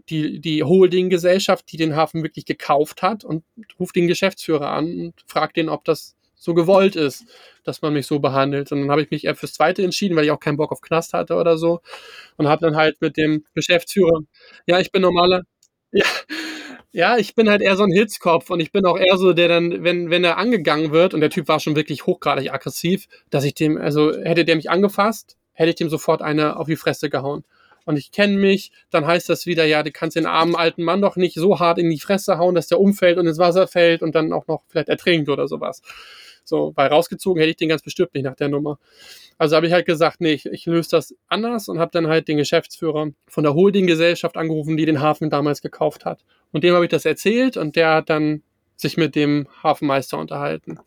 [0.10, 3.44] die die Holdinggesellschaft, die den Hafen wirklich gekauft hat und
[3.80, 7.26] rufe den Geschäftsführer an und frage den, ob das so gewollt ist,
[7.66, 8.72] dass man mich so behandelt.
[8.72, 10.82] Und dann habe ich mich eher fürs Zweite entschieden, weil ich auch keinen Bock auf
[10.82, 11.82] Knast hatte oder so
[12.38, 14.22] und habe dann halt mit dem Geschäftsführer
[14.68, 15.42] ja, ich bin normaler
[15.94, 16.06] ja,
[16.94, 19.48] ja, ich bin halt eher so 'n Hitzkopf und ich bin auch eher so, der
[19.50, 23.44] dann, wenn wenn er angegangen wird und der Typ war schon wirklich hochgradig aggressiv, dass
[23.46, 27.10] ich dem also, hätte der mich angefasst, hätte ich dem sofort eine auf die Fresse
[27.10, 27.44] gehauen.
[27.86, 31.02] Und ich kenne mich, dann heißt das wieder: „Ja, du kannst den armen alten Mann
[31.02, 34.02] doch nicht so hart in die Fresse hauen, dass der umfällt und ins Wasser fällt
[34.04, 35.82] und dann auch noch vielleicht ertrinkt oder so was.“
[36.46, 38.80] So, weil rausgezogen hätte ich den ganz bestimmt nicht nach der Nummer.
[39.38, 42.28] Also, habe ich halt gesagt: „Ne, ich ich löse das anders“ und habe dann halt
[42.28, 46.24] den Geschäftsführer von der Holdinggesellschaft angerufen, die den Hafen damals gekauft hat.
[46.52, 48.44] Und dem habe ich das erzählt und der hat dann
[48.78, 50.80] sich mit dem Hafenmeister unterhalten.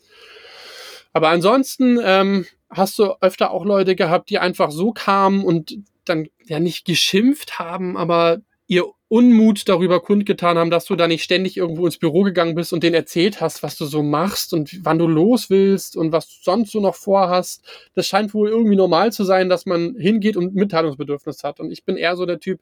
[1.12, 6.28] Aber ansonsten, ähm, hast du öfter auch Leute gehabt, die einfach so kamen und dann
[6.44, 11.56] ja nicht geschimpft haben, aber ihr Unmut darüber kundgetan haben, dass du da nicht ständig
[11.56, 14.98] irgendwo ins Büro gegangen bist und denen erzählt hast, was du so machst und wann
[14.98, 17.64] du los willst und was du sonst so noch vorhast.
[17.94, 21.58] Das scheint wohl irgendwie normal zu sein, dass man hingeht und Mitteilungsbedürfnis hat.
[21.58, 22.60] Und ich bin eher so der Typ,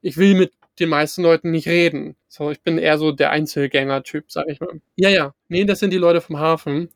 [0.00, 2.16] ich will mit den meisten Leuten nicht reden.
[2.26, 4.80] So, ich bin eher so der Einzelgänger-Typ, sage ich mal.
[4.96, 5.34] Ja, ja.
[5.48, 6.88] Ne, das sind die Leute vom Hafen.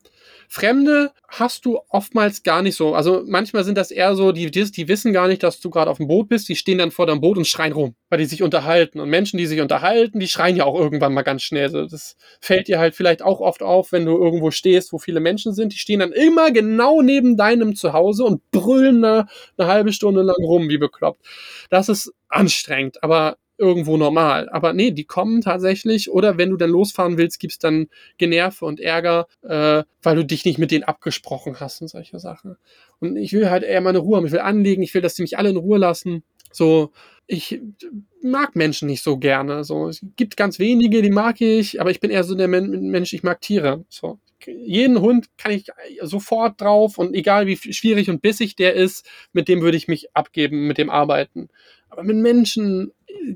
[0.49, 2.95] Fremde hast du oftmals gar nicht so.
[2.95, 6.07] Also, manchmal sind das eher so, die die wissen gar nicht, dass du grad auf'm
[6.07, 6.47] Boot bist.
[6.49, 8.99] Die stehen dann vor deinem Boot und schreien rum, weil die sich unterhalten.
[8.99, 11.69] Und Menschen, die sich unterhalten, die schreien ja auch irgendwann mal ganz schnell.
[11.89, 15.53] Das fällt dir halt vielleicht auch oft auf, wenn du irgendwo stehst, wo viele Menschen
[15.53, 15.73] sind.
[15.73, 20.37] Die stehen dann immer genau neben deinem Zuhause und brüllen da 'ne halbe Stunde lang
[20.43, 21.25] rum wie bekloppt.
[21.69, 24.49] Das ist anstrengend, aber irgendwo normal.
[24.49, 28.79] Aber ne, die kommen tatsächlich oder wenn du dann losfahren willst, gibt's dann Generve und
[28.79, 32.57] Ärger, äh, weil du dich nicht mit denen abgesprochen hast und solche Sachen.
[32.99, 34.25] Und ich will halt eher meine Ruhe haben.
[34.25, 36.23] Ich will anlegen, ich will, dass die mich alle in Ruhe lassen.
[36.51, 36.91] So,
[37.27, 37.61] ich
[38.21, 39.63] mag Menschen nicht so gerne.
[39.63, 42.89] So, es gibt ganz wenige, die mag ich, aber ich bin eher so der Men
[42.89, 43.85] Mensch, ich mag Tiere.
[43.89, 45.67] So, jeden Hund kann ich
[46.01, 50.15] sofort drauf und egal wie schwierig und bissig der ist, mit dem würde ich mich
[50.15, 51.49] abgeben, mit dem arbeiten.
[51.97, 52.91] Aber mit Menschen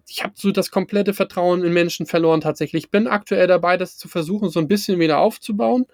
[0.08, 2.86] ich habe so das komplette Vertrauen in Menschen verloren tatsächlich.
[2.86, 5.86] Ich bin aktuell dabei, das zu versuchen, so 'n bisschen wieder aufzubauen.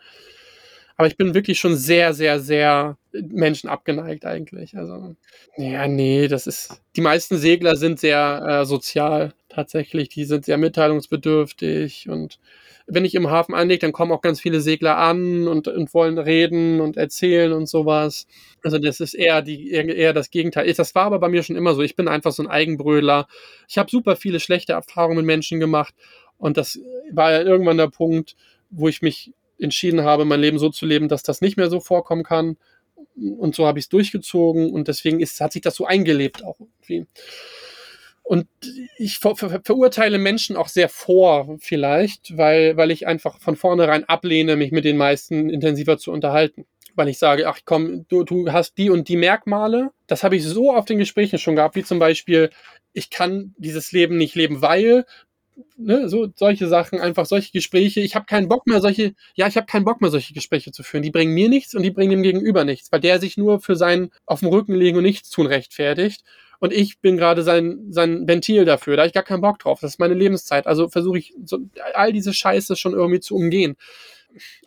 [1.00, 4.76] Aber ich bin wirklich schon sehr, sehr, sehr Menschen abgeneigt eigentlich.
[4.76, 5.16] Also,
[5.56, 10.10] ja, ne, das ist die meisten Segler sind sehr, äh, sozial tatsächlich.
[10.10, 12.40] Die sind sehr mitteilungsbedürftig und
[12.88, 16.18] wenn ich im Hafen anlege, dann kommen auch ganz viele Segler an und und wollen
[16.20, 18.28] reden und erzählen und so was.
[18.64, 20.74] Also, das ist eher die eher das Gegenteil.
[20.74, 21.82] Das war aber bei mir schon immer so.
[21.84, 23.28] Ich bin einfach so 'n Eigenbrödler.
[23.70, 25.94] Ich habe super viele schlechte Erfahrungen mit Menschen gemacht
[26.38, 26.80] und das
[27.12, 28.36] war ja irgendwann der Punkt,
[28.70, 31.80] wo ich mich entschieden habe, mein Leben so zu leben, dass das nicht mehr so
[31.82, 32.58] vorkommen kann.
[33.40, 37.08] Und so habe ich's durchgezogen und deswegen ist hat sich das so eingelebt auch irgendwie.
[38.28, 38.46] Und
[38.98, 44.04] ich ver ver verurteile Menschen auch sehr vor vielleicht, weil weil ich einfach von vornherein
[44.04, 46.66] ablehne, mich mit den meisten intensiver zu unterhalten.
[46.96, 50.44] Weil ich sage: „Ach komm, du du hast die und die Merkmale.“ Das habe ich
[50.44, 52.50] so oft in Gesprächen schon gehabt, wie zum Beispiel:
[52.92, 55.06] „Ich kann dieses Leben nicht leben, weil“
[55.78, 58.02] ne, so solche Sachen, einfach solche Gespräche.
[58.02, 60.84] Ich habe keinen Bock mehr, solche ja, ich habe keinen Bock mehr, solche Gespräche zu
[60.84, 61.04] führen.
[61.04, 63.76] Die bringen mir nichts und die bringen dem Gegenüber nichts, weil der sich nur für
[63.78, 66.24] sein auf'm Rücken liegen und Nichtstun rechtfertigt.
[66.60, 68.96] Und ich bin grade sein sein Ventil dafür.
[68.96, 69.80] Da habe ich gar keinen Bock drauf.
[69.82, 70.68] Das ist meine Lebenszeit.
[70.68, 71.60] Also, versuche ich so
[71.94, 73.78] all diese Scheiße schon irgendwie zu umgehen.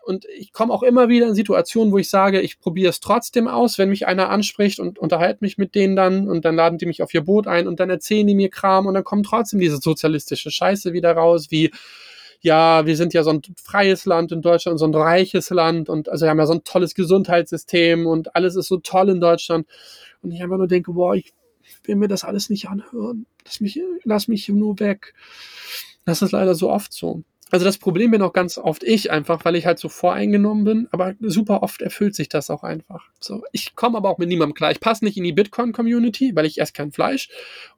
[0.05, 3.47] Und ich komme auch immer wieder in Situationen, wo ich sage, ich probiere es trotzdem
[3.47, 6.87] aus, wenn mich einer anspricht und unterhalte mich mit denen dann und dann laden die
[6.87, 9.61] mich auf ihr Boot ein und dann erzählen die mir Kram und dann kommt trotzdem
[9.61, 11.71] diese sozialistische Scheiße wieder raus, wie
[12.43, 16.09] ja, wir sind ja so ein freies Land in Deutschland, so ein reiches Land und
[16.09, 19.67] also wir haben ja so ein tolles Gesundheitssystem und alles ist so toll in Deutschland.
[20.23, 21.35] Und ich einfach nur denke, boah, ich
[21.85, 23.27] will mir das alles nicht anhören.
[23.45, 25.15] Lass mich, lass mich nur weg.
[26.05, 27.23] Das ist leider so oft so.
[27.51, 30.89] Also das Problem bin auch ganz oft ich einfach, weil ich halt so voreingenommen bin,
[30.93, 33.09] aber super oft erfüllt sich das auch einfach.
[33.19, 34.71] So, ich komme aber auch mit niemandem klar.
[34.71, 37.29] Ich passe nicht in die Bitcoin-Community, weil ich esse kein Fleisch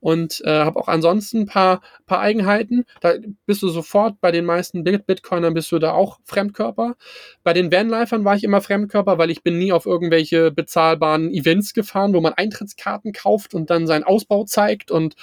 [0.01, 2.85] und äh, habe auch ansonsten ein paar, paar Eigenheiten.
[3.01, 3.15] Da
[3.47, 6.97] bist du sofort bei den meisten Bitcoinern bist du da auch Fremdkörper.
[7.43, 11.73] Bei den Vanlifern war ich immer Fremdkörper, weil ich bin nie auf irgendwelche bezahlbaren Events
[11.73, 15.15] gefahren, wo man Eintrittskarten kauft und dann seinen Ausbau zeigt und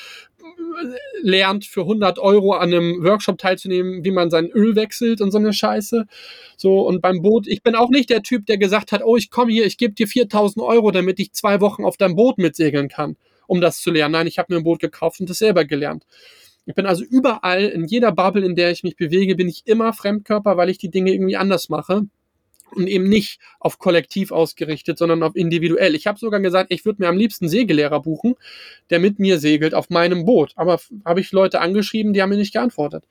[1.21, 5.37] lernt, für 100 Euro an einem Workshop teilzunehmen, wie man sein Öl wechselt und so
[5.37, 6.05] eine Scheiße.
[6.57, 9.29] So, und beim Boot, ich bin auch nicht der Typ, der gesagt hat, oh, ich
[9.29, 12.89] komme hier, ich gebe dir 4000 Euro, damit ich zwei Wochen auf deinem Boot mitsegeln
[12.89, 14.13] kann, um das zu lernen.
[14.13, 16.05] Nein, ich habe mir ein Boot gekauft und das selber gelernt.
[16.65, 19.91] Ich bin also überall, in jeder Bubble, in der ich mich bewege, bin ich immer
[19.91, 22.07] Fremdkörper, weil ich die Dinge irgendwie anders mache
[22.75, 25.95] und eben nicht auf kollektiv ausgerichtet, sondern auf individuell.
[25.95, 28.35] Ich habe sogar gesagt, ich würde mir am liebsten Segellehrer buchen,
[28.89, 30.53] der mit mir segelt auf meinem Boot.
[30.55, 33.03] Aber habe ich Leute angeschrieben, die haben mir nicht geantwortet.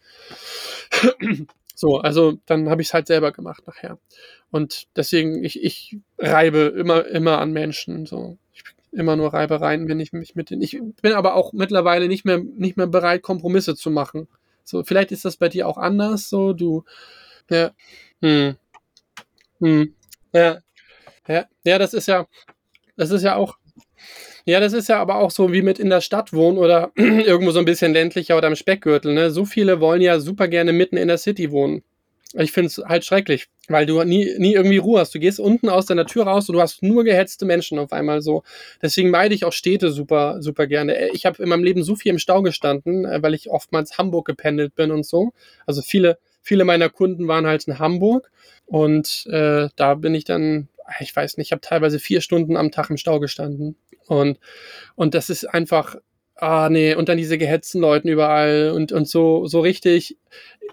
[1.75, 3.99] so, also dann habe ich es halt selber gemacht nachher.
[4.51, 8.07] Und deswegen, ich, ich reibe immer, immer an Menschen.
[8.07, 8.39] So.
[8.53, 10.63] Ich immer nur Reibereien, wenn ich mich mit den.
[10.63, 14.29] Ich bin aber auch mittlerweile nicht mehr, nicht mehr bereit, Kompromisse zu machen.
[14.65, 16.29] So, vielleicht ist das bei dir auch anders.
[16.29, 16.85] So, du.
[17.51, 17.71] Ja.
[18.23, 18.57] Hm.
[19.61, 19.95] Mhm.
[20.33, 20.59] Ja.
[21.29, 22.27] Ja, ja, das ist ja,
[22.97, 23.59] das ist ja auch,
[24.47, 27.53] ja, das ist ja aber auch so wie mit in der Stadt wohnen oder irgendwo
[27.53, 29.15] so ein bisschen ländlicher oder am Speckgürtel.
[29.15, 29.31] Ne?
[29.31, 31.83] So viele wollen ja super gerne mitten in der City wohnen.
[32.35, 35.15] Ich finde es halt schrecklich, weil du nie, nie irgendwie Ruhe hast.
[35.15, 38.23] Du gehst unten aus deiner Tür raus und du hast nur gehetzte Menschen auf einmal
[38.23, 38.43] so.
[38.83, 41.11] Deswegen meide ich auch Städte super, super gerne.
[41.11, 44.27] Ich habe in meinem Leben so viel im Stau gestanden, äh, weil ich oftmals Hamburg
[44.27, 45.33] gependelt bin und so.
[45.67, 48.31] Also viele, viele meiner Kunden waren halt in Hamburg
[48.67, 50.69] und äh, da bin ich dann,
[51.01, 53.77] ich weiß nicht, ich habe teilweise vier Stunden am Tag im Stau gestanden.
[54.07, 54.39] Und,
[54.95, 55.97] und das ist einfach,
[56.41, 60.17] ah nee, und dann diese gehetzten Leuten überall und, und so, so richtig.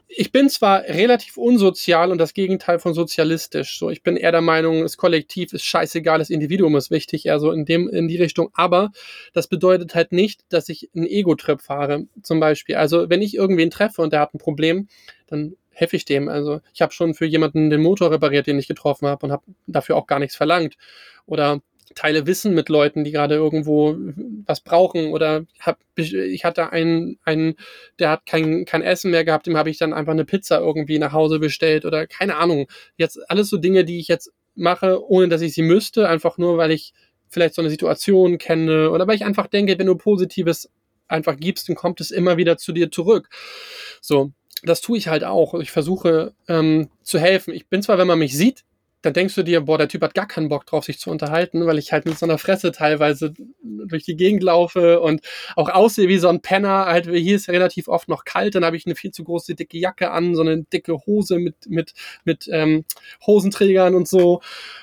[0.07, 3.79] Ich bin zwar relativ unsozial und das Gegenteil von sozialistisch.
[3.79, 7.39] So, ich bin eher der Meinung, das Kollektiv ist scheißegal, das Individuum ist wichtig, eher
[7.39, 8.49] so in dem, in die Richtung.
[8.53, 8.91] Aber
[9.33, 12.75] das bedeutet halt nicht, dass ich einen Ego-Trip fahre, zum Beispiel.
[12.75, 14.87] Also, wenn ich irgendwen treffe und der hat ein Problem,
[15.27, 16.29] dann helfe ich dem.
[16.29, 19.43] Also ich habe schon für jemanden den Motor repariert, den ich getroffen habe und habe
[19.67, 20.75] dafür auch gar nichts verlangt.
[21.25, 21.61] Oder
[21.93, 23.95] teile Wissen mit Leuten, die gerade irgendwo
[24.45, 25.11] was brauchen.
[25.13, 27.55] Oder hab, ich hatte einen, einen,
[27.99, 30.99] der hat kein, kein Essen mehr gehabt, dem habe ich dann einfach eine Pizza irgendwie
[30.99, 32.67] nach Hause bestellt oder keine Ahnung.
[32.97, 36.57] Jetzt alles so Dinge, die ich jetzt mache, ohne dass ich sie müsste, einfach nur,
[36.57, 36.93] weil ich
[37.27, 40.69] vielleicht so eine Situation kenne oder weil ich einfach denke, wenn du Positives
[41.07, 43.29] einfach gibst, dann kommt es immer wieder zu dir zurück.
[44.01, 44.31] So,
[44.63, 45.53] das tue ich halt auch.
[45.55, 47.53] Ich versuche ähm, zu helfen.
[47.53, 48.63] Ich bin zwar, wenn man mich sieht,
[49.05, 51.65] dann denkst du dir, boah, der Typ hat gar keinen Bock drauf, sich zu unterhalten,
[51.67, 55.21] weil ich halt mit so einer Fresse teilweise durch die Gegend laufe und
[55.55, 56.85] auch aussehe wie so ein Penner.
[56.85, 59.77] Halt, hier ist relativ oft noch kalt, dann habe ich eine viel zu große dicke
[59.77, 62.83] Jacke an, so eine dicke Hose mit, mit, mit ähm,
[63.25, 64.41] Hosenträgern und so.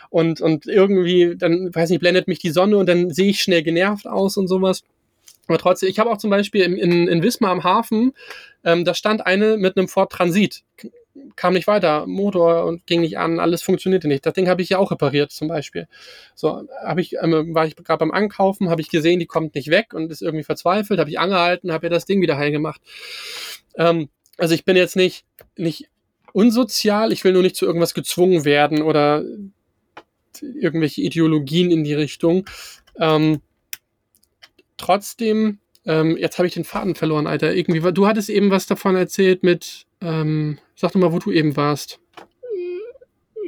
[0.08, 3.64] Und, und irgendwie, dann, weiß nicht, blendet mich die Sonne und dann sehe ich schnell
[3.64, 4.84] genervt aus und sowas.
[5.48, 8.12] Aber trotzdem, ich habe auch zum Beispiel in, in, in Wismar am Hafen,
[8.62, 10.62] ähm, da stand eine mit einem Ford Transit,
[11.36, 14.24] kam nicht weiter, Motor und ging nicht an, alles funktionierte nicht.
[14.24, 15.86] Das Ding habe ich ja auch repariert zum Beispiel.
[16.34, 19.68] So habe ich, ähm, war ich gerade beim Ankaufen, habe ich gesehen, die kommt nicht
[19.68, 22.80] weg und ist irgendwie verzweifelt, habe ich angehalten, habe ihr das Ding wieder heil gemacht.
[23.76, 25.24] Ähm, also ich bin jetzt nicht
[25.56, 25.88] nicht
[26.32, 29.24] unsozial, ich will nur nicht zu irgendwas gezwungen werden oder
[30.40, 32.48] irgendwelche Ideologien in die Richtung.
[32.98, 33.40] Ähm,
[34.76, 37.54] trotzdem, ähm, jetzt habe ich den Faden verloren, Alter.
[37.54, 41.56] Irgendwie, du hattest eben was davon erzählt mit, ähm, sag doch mal, wo du eben
[41.56, 42.00] warst.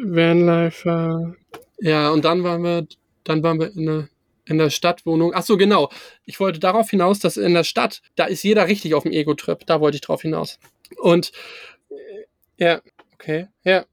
[0.03, 1.35] Vanlifer.
[1.79, 2.87] Ja, und dann waren wir,
[3.25, 4.09] dann waren wir in der,
[4.47, 5.33] in der Stadtwohnung.
[5.35, 5.91] Ach so, genau.
[6.25, 9.65] Ich wollte darauf hinaus, dass in der Stadt, da ist jeder richtig auf dem Ego-Trip.
[9.67, 10.59] Da wollte ich drauf hinaus.
[10.99, 11.33] Und,
[11.91, 12.81] äh, ja,
[13.15, 13.85] okay, ja.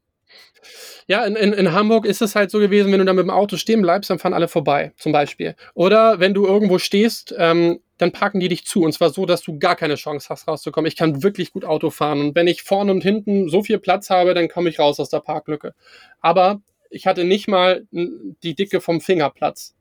[1.08, 3.30] Ja, in, in, in Hamburg ist es halt so gewesen, wenn du da mit dem
[3.30, 5.56] Auto stehen bleibst, dann fahren alle vorbei, zum Beispiel.
[5.74, 8.82] Oder wenn du irgendwo stehst, ähm, dann parken die dich zu.
[8.82, 10.88] Und zwar so, dass du gar keine Chance hast, rauszukommen.
[10.88, 12.20] Ich kann wirklich gut Auto fahren.
[12.20, 15.10] Und wenn ich vorne und hinten so viel Platz habe, dann komme ich raus aus
[15.10, 15.74] der Parklücke.
[16.20, 19.76] Aber ich hatte nicht mal die Dicke vom Fingerplatz,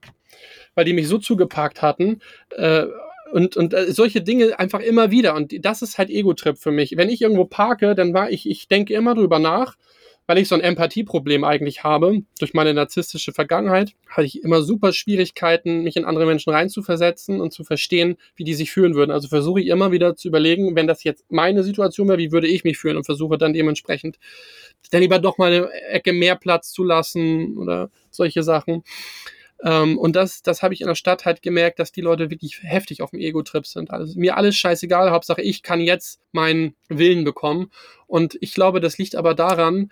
[0.74, 2.20] weil die mich so zugeparkt hatten.
[2.50, 2.86] Äh,
[3.32, 5.34] und, und äh, solche Dinge einfach immer wieder.
[5.34, 6.96] Und das ist halt Ego-Trip für mich.
[6.96, 9.76] Wenn ich irgendwo parke, dann war ich, ich denke immer drüber nach,
[10.30, 14.92] weil ich so ein Empathieproblem eigentlich habe, durch meine narzisstische Vergangenheit, hatte ich immer super
[14.92, 19.10] Schwierigkeiten, mich in andere Menschen reinzuversetzen und zu verstehen, wie die sich fühlen würden.
[19.10, 22.46] Also versuche ich immer wieder zu überlegen, wenn das jetzt meine Situation wäre, wie würde
[22.46, 24.20] ich mich fühlen und versuche dann dementsprechend
[24.92, 28.84] dann lieber doch mal eine Ecke mehr Platz zu lassen oder solche Sachen.
[29.64, 32.60] Ähm, und das, das habe ich in der Stadt halt gemerkt, dass die Leute wirklich
[32.62, 33.90] heftig auf dem Ego-Trip sind.
[33.90, 37.72] Also mir alles scheißegal, Hauptsache ich kann jetzt meinen Willen bekommen.
[38.06, 39.90] Und ich glaube, das liegt aber daran,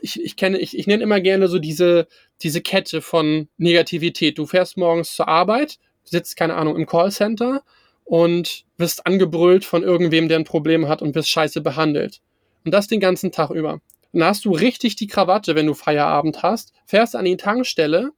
[0.00, 2.06] ich, ich kenne, ich, ich nenne immer gerne so diese,
[2.42, 4.38] diese Kette von Negativität.
[4.38, 7.62] Du fährst morgens zur Arbeit, sitzt, keine Ahnung, im Callcenter
[8.04, 12.20] und wirst angebrüllt von irgendwem, der ein Problem hat und wirst scheiße behandelt.
[12.64, 13.80] Und das den ganzen Tag über.
[14.12, 18.12] Dann hast du richtig die Krawatte, wenn du Feierabend hast, fährst an die Tankstelle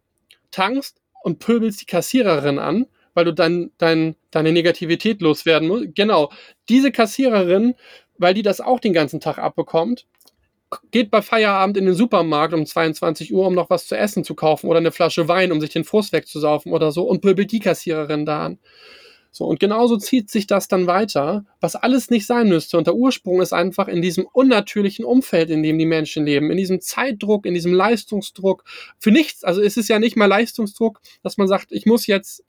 [0.50, 5.94] tankst und pöbelst die Kassiererin an, weil du dann dein, deine Negativität loswerden musst.
[5.94, 6.30] Genau.
[6.68, 7.74] Diese Kassiererin,
[8.18, 10.06] weil die das auch den ganzen Tag abbekommt,
[10.90, 14.34] geht bei Feierabend in den Supermarkt um 22 Uhr, um noch was zu essen zu
[14.34, 17.60] kaufen oder eine Flasche Wein, um sich den Frust wegzusaufen oder so und pöbelt die
[17.60, 18.58] Kassiererin da an.
[19.32, 22.76] So, und genauso zieht sich das dann weiter, was alles nicht sein müsste.
[22.76, 26.56] Und der Ursprung ist einfach in diesem unnatürlichen Umfeld, in dem die Menschen leben, in
[26.56, 28.64] diesem Zeitdruck, in diesem Leistungsdruck.
[28.98, 32.44] Für nichts, also es ist ja nicht mal Leistungsdruck, dass man sagt, ich muss jetzt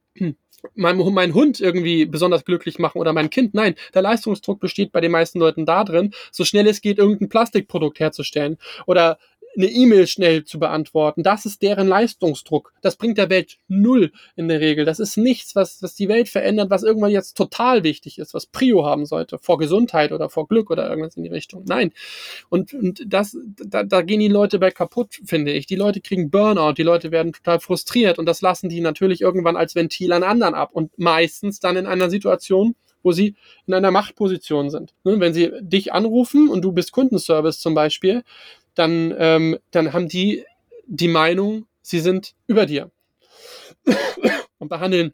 [0.76, 3.54] meinen mein Hund irgendwie besonders glücklich machen oder mein Kind.
[3.54, 8.00] Nein, der Leistungsdruck besteht bei den meisten Leuten darin, so schnell es geht, irgendein Plastikprodukt
[8.00, 9.18] herzustellen oder
[9.56, 11.24] eine E-Mail schnell zu beantworten.
[11.24, 12.74] Das ist deren Leistungsdruck.
[12.82, 14.86] Das bringt der Welt null in der Regel.
[14.86, 18.46] Das ist nichts, was, was die Welt verändert, was irgendwann jetzt total wichtig ist, was
[18.46, 21.64] Prio haben sollte, vor Gesundheit oder vor Glück oder irgendwas in die Richtung.
[21.68, 21.92] Nein.
[22.50, 25.66] Und, und das, da, da gehen die Leute bei kaputt, finde ich.
[25.66, 29.58] Die Leute kriegen Burnout, die Leute werden total frustriert und das lassen die natürlich irgendwann
[29.58, 33.36] als Ventil an anderen ab und meistens dann in einer Situation, wo sie
[33.66, 34.94] in einer Machtposition sind.
[35.04, 38.24] Ne, wenn sie dich anrufen und du bist Kundenservice zum Beispiel,
[38.76, 40.44] dann, ähm, dann haben die
[40.88, 42.92] die Meinung, sie sind über dir
[44.60, 45.14] und behandeln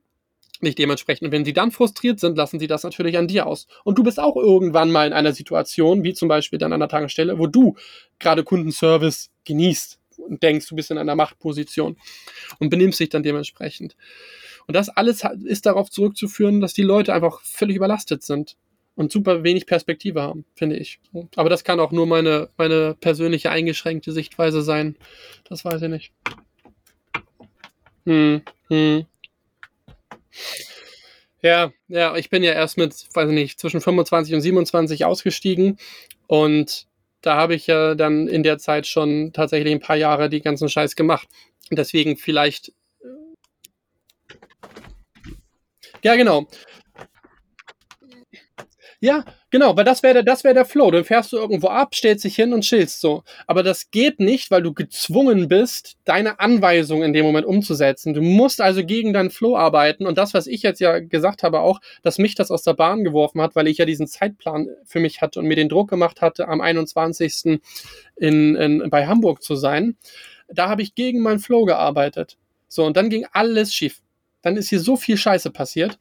[0.60, 1.28] nicht dementsprechend.
[1.28, 3.68] Und wenn sie dann frustriert sind, lassen sie das natürlich an dir aus.
[3.84, 6.90] Und du bist auch irgendwann mal in einer Situation, wie zum Beispiel dann an der
[6.90, 7.76] Tankstelle, wo du
[8.18, 11.98] gerade Kundenservice genießt und denkst, du bist in einer Machtposition
[12.60, 13.96] und benimmst dich dann dementsprechend.
[14.66, 18.58] Und das alles ist darauf zurückzuführen, dass die Leute einfach völlig überlastet sind
[18.98, 21.00] und super wenig Perspektive haben, finde ich.
[21.36, 24.98] Aber das kann auch nur meine, meine persönliche eingeschränkte Sichtweise sein.
[25.48, 26.12] Das weiß ich nicht.
[28.06, 29.06] Hm, hm.
[31.42, 35.78] Ja, ja, ich bin ja erst mit, weiß ich nicht, zwischen 25 und 27 ausgestiegen
[36.26, 36.88] und
[37.22, 40.70] da habe ich ja dann in der Zeit schon tatsächlich ein paar Jahre die ganzen
[40.70, 41.28] Scheiß gemacht.
[41.70, 42.74] Deswegen vielleicht.
[46.04, 46.48] Ja, genau.
[49.00, 50.90] Ja, genau, weil das wäre der, das wäre der Flow.
[50.90, 53.24] Dann fährst du irgendwo ab, stellst dich hin und chillst so.
[53.46, 58.16] Aber das geht nicht, weil du gezwungen bist, deine Anweisung in dem Moment umzusetzen.
[58.16, 60.08] Du musst also gegen deinen Flow arbeiten.
[60.08, 63.04] Und das, was ich jetzt ja gesagt habe, auch, dass mich das aus der Bahn
[63.04, 66.22] geworfen hat, weil ich ja diesen Zeitplan für mich hatte und mir den Druck gemacht
[66.22, 67.60] hatte, am 21.
[68.16, 69.96] In, in, bei Hamburg zu sein.
[70.48, 72.38] Da habe ich gegen meinen Flow gearbeitet.
[72.68, 74.02] So, und dann ging alles schief.
[74.42, 76.00] Dann ist hier so viel Scheiße passiert.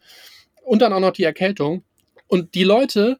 [0.62, 1.84] Und dann auch noch die Erkältung.
[2.28, 3.18] Und die Leute,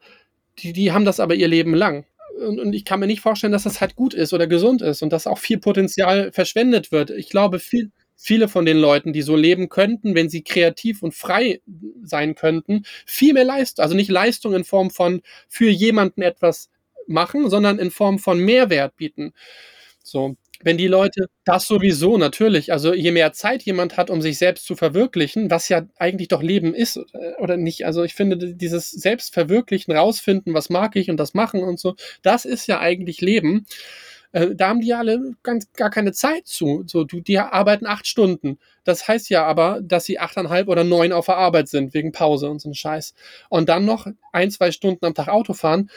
[0.58, 2.06] die, die haben das aber ihr Leben lang.
[2.38, 5.02] Und, und ich kann mir nicht vorstellen, dass das halt gut ist oder gesund ist
[5.02, 7.10] und dass auch viel Potenzial verschwendet wird.
[7.10, 11.14] Ich glaube, viel, viele von den Leuten, die so leben könnten, wenn sie kreativ und
[11.14, 11.60] frei
[12.02, 16.70] sein könnten, viel mehr Leistung, also nicht Leistung in Form von für jemanden etwas
[17.06, 19.32] machen, sondern in Form von Mehrwert bieten.
[20.02, 24.36] So, wenn die Leute das sowieso natürlich, also je mehr Zeit jemand hat, um sich
[24.36, 28.36] selbst zu verwirklichen, was ja eigentlich doch Leben ist äh, oder nicht, also ich finde
[28.52, 33.20] dieses Selbstverwirklichen, rausfinden, was mag ich und das machen und so, das ist ja eigentlich
[33.20, 33.64] Leben.
[34.32, 36.82] Äh, da haben die alle ganz gar keine Zeit zu.
[36.88, 38.58] So, die arbeiten acht Stunden.
[38.82, 42.50] Das heißt ja aber, dass sie achteinhalb oder neun auf der Arbeit sind, wegen Pause
[42.50, 43.14] und so ein Scheiß.
[43.50, 45.90] Und dann noch ein, zwei Stunden am Tag Auto fahren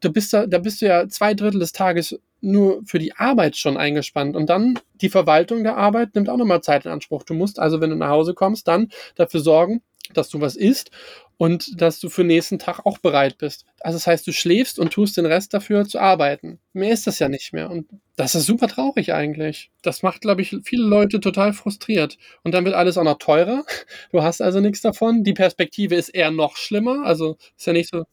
[0.00, 3.56] du bist da, da bist du ja zwei Drittel des Tages nur für die Arbeit
[3.56, 4.36] schon eingespannt.
[4.36, 7.22] Und dann die Verwaltung der Arbeit nimmt auch nochmal Zeit in Anspruch.
[7.22, 10.90] Du musst also, wenn du nach Hause kommst, dann dafür sorgen, dass du was isst
[11.36, 13.64] und dass du für den nächsten Tag auch bereit bist.
[13.80, 16.60] Also das heißt, du schläfst und tust den Rest dafür zu arbeiten.
[16.72, 17.70] Mehr ist das ja nicht mehr.
[17.70, 17.86] Und
[18.16, 19.70] das ist super traurig eigentlich.
[19.82, 22.18] Das macht, glaube ich, viele Leute total frustriert.
[22.44, 23.64] Und dann wird alles auch noch teurer.
[24.12, 25.24] Du hast also nichts davon.
[25.24, 27.04] Die Perspektive ist eher noch schlimmer.
[27.04, 28.04] Also ist ja nicht so.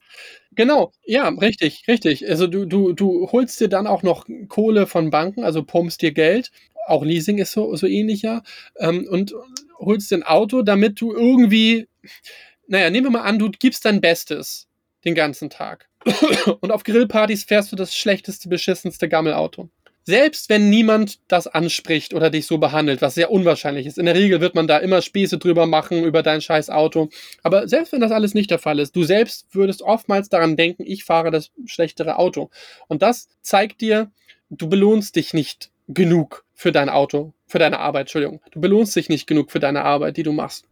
[0.55, 2.27] Genau, ja, richtig, richtig.
[2.27, 6.11] Also du, du, du holst dir dann auch noch Kohle von Banken, also pumpst dir
[6.11, 6.51] Geld.
[6.87, 8.41] Auch Leasing ist so, so ähnlich ja.
[8.79, 9.33] Ähm, und
[9.81, 11.87] holst dir ein Auto, damit du irgendwie,
[12.67, 14.67] naja, nehmen wir mal an, du gibst dein Bestes
[15.03, 15.89] den ganzen Tag.
[16.61, 19.69] und auf Grillpartys fährst du das schlechteste, beschissenste Gammelauto.
[20.03, 23.97] selbst wenn niemand das anspricht oder dich so behandelt, was sehr unwahrscheinlich ist.
[23.97, 27.09] In der Regel wird man da immer Späße drüber machen über dein scheiß Auto.
[27.43, 30.83] Aber selbst wenn das alles nicht der Fall ist, du selbst würdest oftmals daran denken,
[30.85, 32.49] ich fahre das schlechtere Auto.
[32.87, 34.11] Und das zeigt dir,
[34.49, 38.41] du belohnst dich nicht genug für dein Auto, für deine Arbeit, Entschuldigung.
[38.51, 40.65] Du belohnst dich nicht genug für deine Arbeit, die du machst.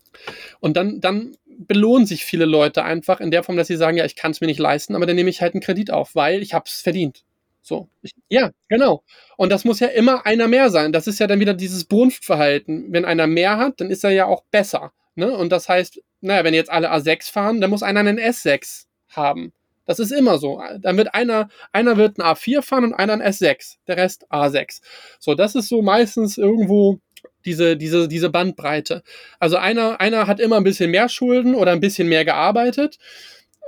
[0.60, 4.06] Und dann, dann belohnen sich viele Leute einfach in der Form, dass sie sagen, ja,
[4.06, 6.42] ich kann es mir nicht leisten, aber dann nehme ich halt einen Kredit auf, weil
[6.42, 7.24] ich habe es verdient.
[7.62, 7.90] So.
[8.02, 9.04] Ich, ja, genau.
[9.38, 10.94] Und das muss ja immer einer mehr sein.
[10.94, 12.92] Das ist ja dann wieder dieses Brunftverhalten.
[12.92, 14.94] Wenn einer mehr hat, dann ist er ja auch besser.
[15.16, 15.30] Ne?
[15.32, 19.52] Und das heißt, naja, wenn jetzt alle A6 fahren, dann muss einer einen S6 haben.
[19.90, 20.62] Das ist immer so.
[20.82, 24.82] Dann wird einer, einer wird ein A4 fahren und einer ein S6, der Rest A6.
[25.18, 27.00] So, das ist so meistens irgendwo
[27.44, 29.02] diese, diese, diese Bandbreite.
[29.40, 33.00] Also einer, einer hat immer ein bisschen mehr Schulden oder ein bisschen mehr gearbeitet.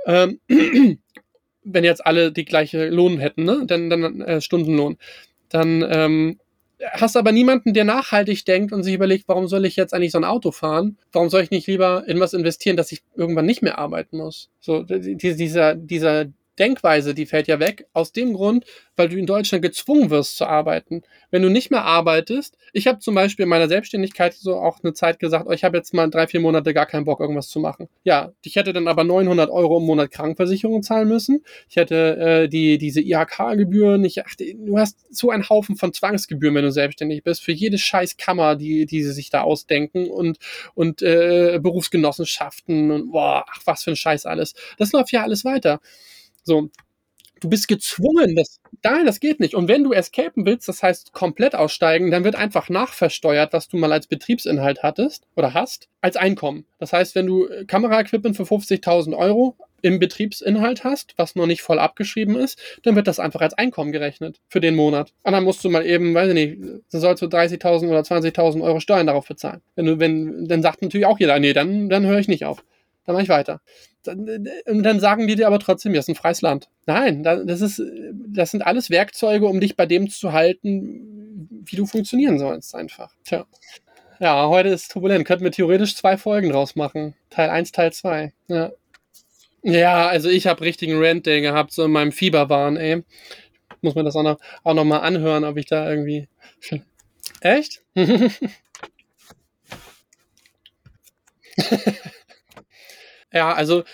[0.06, 0.38] Ähm,
[1.64, 3.64] wenn jetzt alle die gleiche Lohn hätten, ne?
[3.66, 4.98] Dann, dann äh, Stundenlohn.
[5.48, 6.38] Dann ähm,
[6.90, 10.18] hast aber niemanden, der nachhaltig denkt und sich überlegt, warum soll ich jetzt eigentlich so
[10.18, 10.98] ein Auto fahren?
[11.12, 14.50] Warum soll ich nicht lieber in was investieren, dass ich irgendwann nicht mehr arbeiten muss?
[14.60, 16.26] So, dieser, dieser
[16.62, 20.46] Denkweise, die fällt ja weg, aus dem Grund, weil du in Deutschland gezwungen wirst zu
[20.46, 21.02] arbeiten.
[21.32, 24.92] Wenn du nicht mehr arbeitest, ich habe zum Beispiel in meiner Selbstständigkeit so auch eine
[24.92, 27.58] Zeit gesagt, oh, ich habe jetzt mal drei, vier Monate gar keinen Bock, irgendwas zu
[27.58, 27.88] machen.
[28.04, 31.42] Ja, ich hätte dann aber 900 Euro im Monat Krankenversicherung zahlen müssen.
[31.68, 34.06] Ich hätte äh, die, diese IHK-Gebühren.
[34.64, 38.54] Du hast so einen Haufen von Zwangsgebühren, wenn du selbstständig bist, für jede scheiß Kammer,
[38.54, 40.38] die, die sie sich da ausdenken und,
[40.74, 44.54] und äh, Berufsgenossenschaften und boah, ach, was für ein Scheiß alles.
[44.78, 45.80] Das läuft ja alles weiter.
[46.44, 46.70] So,
[47.42, 49.54] du bist gezwungen, das, nein, das geht nicht.
[49.54, 53.76] Und wenn du escapen willst, das heißt komplett aussteigen, dann wird einfach nachversteuert, was du
[53.76, 56.64] mal als Betriebsinhalt hattest oder hast, als Einkommen.
[56.78, 61.80] Das heißt, wenn du Kameraequipment für 50.000 Euro im Betriebsinhalt hast, was noch nicht voll
[61.80, 65.12] abgeschrieben ist, dann wird das einfach als Einkommen gerechnet für den Monat.
[65.24, 66.62] Und dann musst du mal eben, weiß ich nicht,
[66.92, 69.60] dann sollst du 30.000 oder 20.000 Euro Steuern darauf bezahlen.
[69.74, 72.62] Wenn du, wenn, dann sagt natürlich auch jeder, nee, dann, dann höre ich nicht auf
[73.04, 73.60] dann mache ich weiter.
[74.06, 76.68] Und dann sagen die dir aber trotzdem, das ist ein freies Land.
[76.86, 77.82] Nein, das, ist,
[78.12, 83.14] das sind alles Werkzeuge, um dich bei dem zu halten, wie du funktionieren sollst, einfach.
[83.24, 83.46] Tja.
[84.18, 85.24] Ja, heute ist turbulent.
[85.24, 87.14] Könnten wir theoretisch zwei Folgen draus machen.
[87.30, 88.32] Teil 1, Teil 2.
[88.48, 88.72] Ja.
[89.64, 93.04] Ja, also ich habe richtigen Rant Day gehabt, so in meinem Fieberwahn, ey.
[93.80, 96.28] Muss mir das auch noch, auch noch anhören, ob ich da irgendwie.
[97.40, 97.82] Echt?
[103.32, 103.84] Ja, also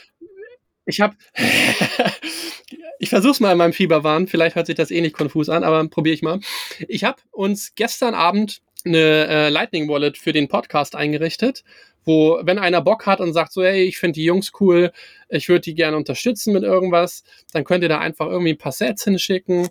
[0.87, 1.17] ich habe,
[2.99, 5.87] ich versuche mal in meinem Fieberwahn, vielleicht hört sich das eh nicht konfus an, aber
[5.89, 6.41] probiere ich mal.
[6.89, 11.65] Ich habe uns gestern Abend eine äh, Lightning Wallet für den Podcast eingerichtet,
[12.05, 14.93] wo, wenn einer Bock hat und sagt so, hey, ich finde die Jungs cool,
[15.29, 17.23] ich würde die gerne unterstützen mit irgendwas,
[17.53, 19.69] dann könnt ihr da einfach irgendwie ein paar Sets hinschicken.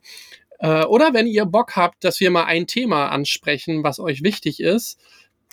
[0.59, 4.59] Äh, oder wenn ihr Bock habt, dass wir mal ein Thema ansprechen, was euch wichtig
[4.59, 4.99] ist,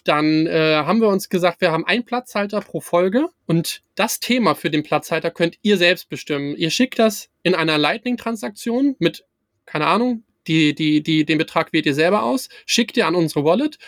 [0.04, 4.54] dann äh, haben wir uns gesagt, wir haben einen Platzhalter pro Folge und das Thema
[4.54, 6.54] für den Platzhalter könnt ihr selbst bestimmen.
[6.56, 9.24] Ihr schickt das in einer Lightning-Transaktion mit,
[9.66, 13.44] keine Ahnung, die, die, die, den Betrag wählt ihr selber aus, schickt ihr an unsere
[13.44, 13.78] Wallet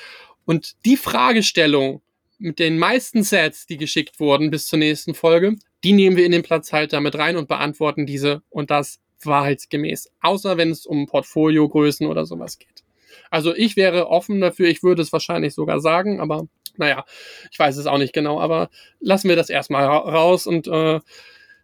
[0.46, 2.00] und die Fragestellung
[2.38, 6.32] mit den meisten Sets, die geschickt wurden bis zur nächsten Folge, die nehmen wir in
[6.32, 10.10] den Platzhalter mit rein und beantworten diese und das wahrheitsgemäß.
[10.20, 12.85] Außer wenn es um Portfoliogrößen oder sowas geht.
[13.30, 16.46] Also ich wäre offen dafür, ich würde es wahrscheinlich sogar sagen, aber
[16.76, 17.04] naja,
[17.50, 18.68] ich weiß es auch nicht genau, aber
[19.00, 21.00] lassen wir das erstmal raus und äh,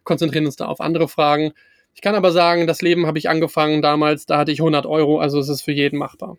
[0.03, 1.53] konzentrieren uns da auf andere Fragen.
[1.95, 5.19] Ich kann aber sagen, das Leben habe ich angefangen damals, da hatte ich 100 Euro,
[5.19, 6.37] also es ist für jeden machbar.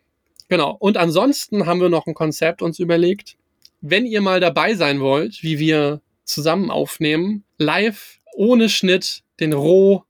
[0.48, 0.76] Genau.
[0.78, 3.36] Und ansonsten haben wir noch ein Konzept uns überlegt.
[3.80, 10.04] Wenn ihr mal dabei sein wollt, wie wir zusammen aufnehmen, live, ohne Schnitt, den Roh,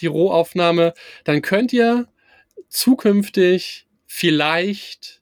[0.00, 0.94] die Rohaufnahme,
[1.24, 2.08] dann könnt ihr
[2.68, 3.83] zukünftig
[4.16, 5.20] vielleicht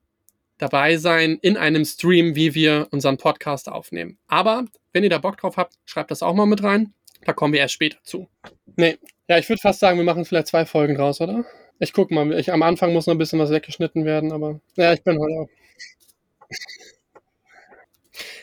[0.59, 4.19] dabei sein in einem Stream, wie wir unseren Podcast aufnehmen.
[4.27, 6.93] Aber wenn ihr da Bock drauf habt, schreibt das auch mal mit rein.
[7.25, 8.29] Da kommen wir erst später zu.
[8.77, 11.47] Nee, ja, ich würde fast sagen, wir machen vielleicht zwei Folgen raus, oder?
[11.79, 14.93] Ich guck mal, ich, am Anfang muss noch ein bisschen was weggeschnitten werden, aber ja,
[14.93, 15.49] ich bin heute auch.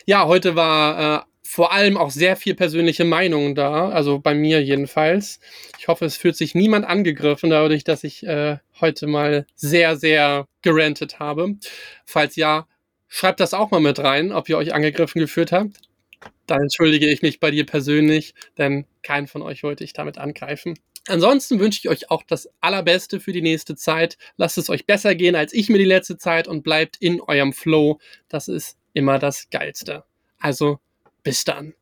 [0.04, 4.62] Ja, heute war äh, vor allem auch sehr viel persönliche Meinung da, also bei mir
[4.62, 5.40] jedenfalls.
[5.80, 10.46] Ich hoffe, es fühlt sich niemand angegriffen, dadurch, dass ich äh, heute mal sehr, sehr
[10.62, 11.56] gerantet habe.
[12.06, 12.68] Falls ja,
[13.08, 15.80] schreibt das auch mal mit rein, ob ihr euch angegriffen gefühlt habt.
[16.46, 20.78] Dann entschuldige ich mich bei dir persönlich, denn keinen von euch wollte ich damit angreifen.
[21.08, 24.18] Ansonsten wünsche ich euch auch das Allerbeste für die nächste Zeit.
[24.36, 27.52] Lasst es euch besser gehen als ich mir die letzte Zeit und bleibt in eurem
[27.52, 27.98] Flow.
[28.28, 30.04] Das ist immer das Geilste.
[30.38, 30.78] Also
[31.22, 31.74] bis dann.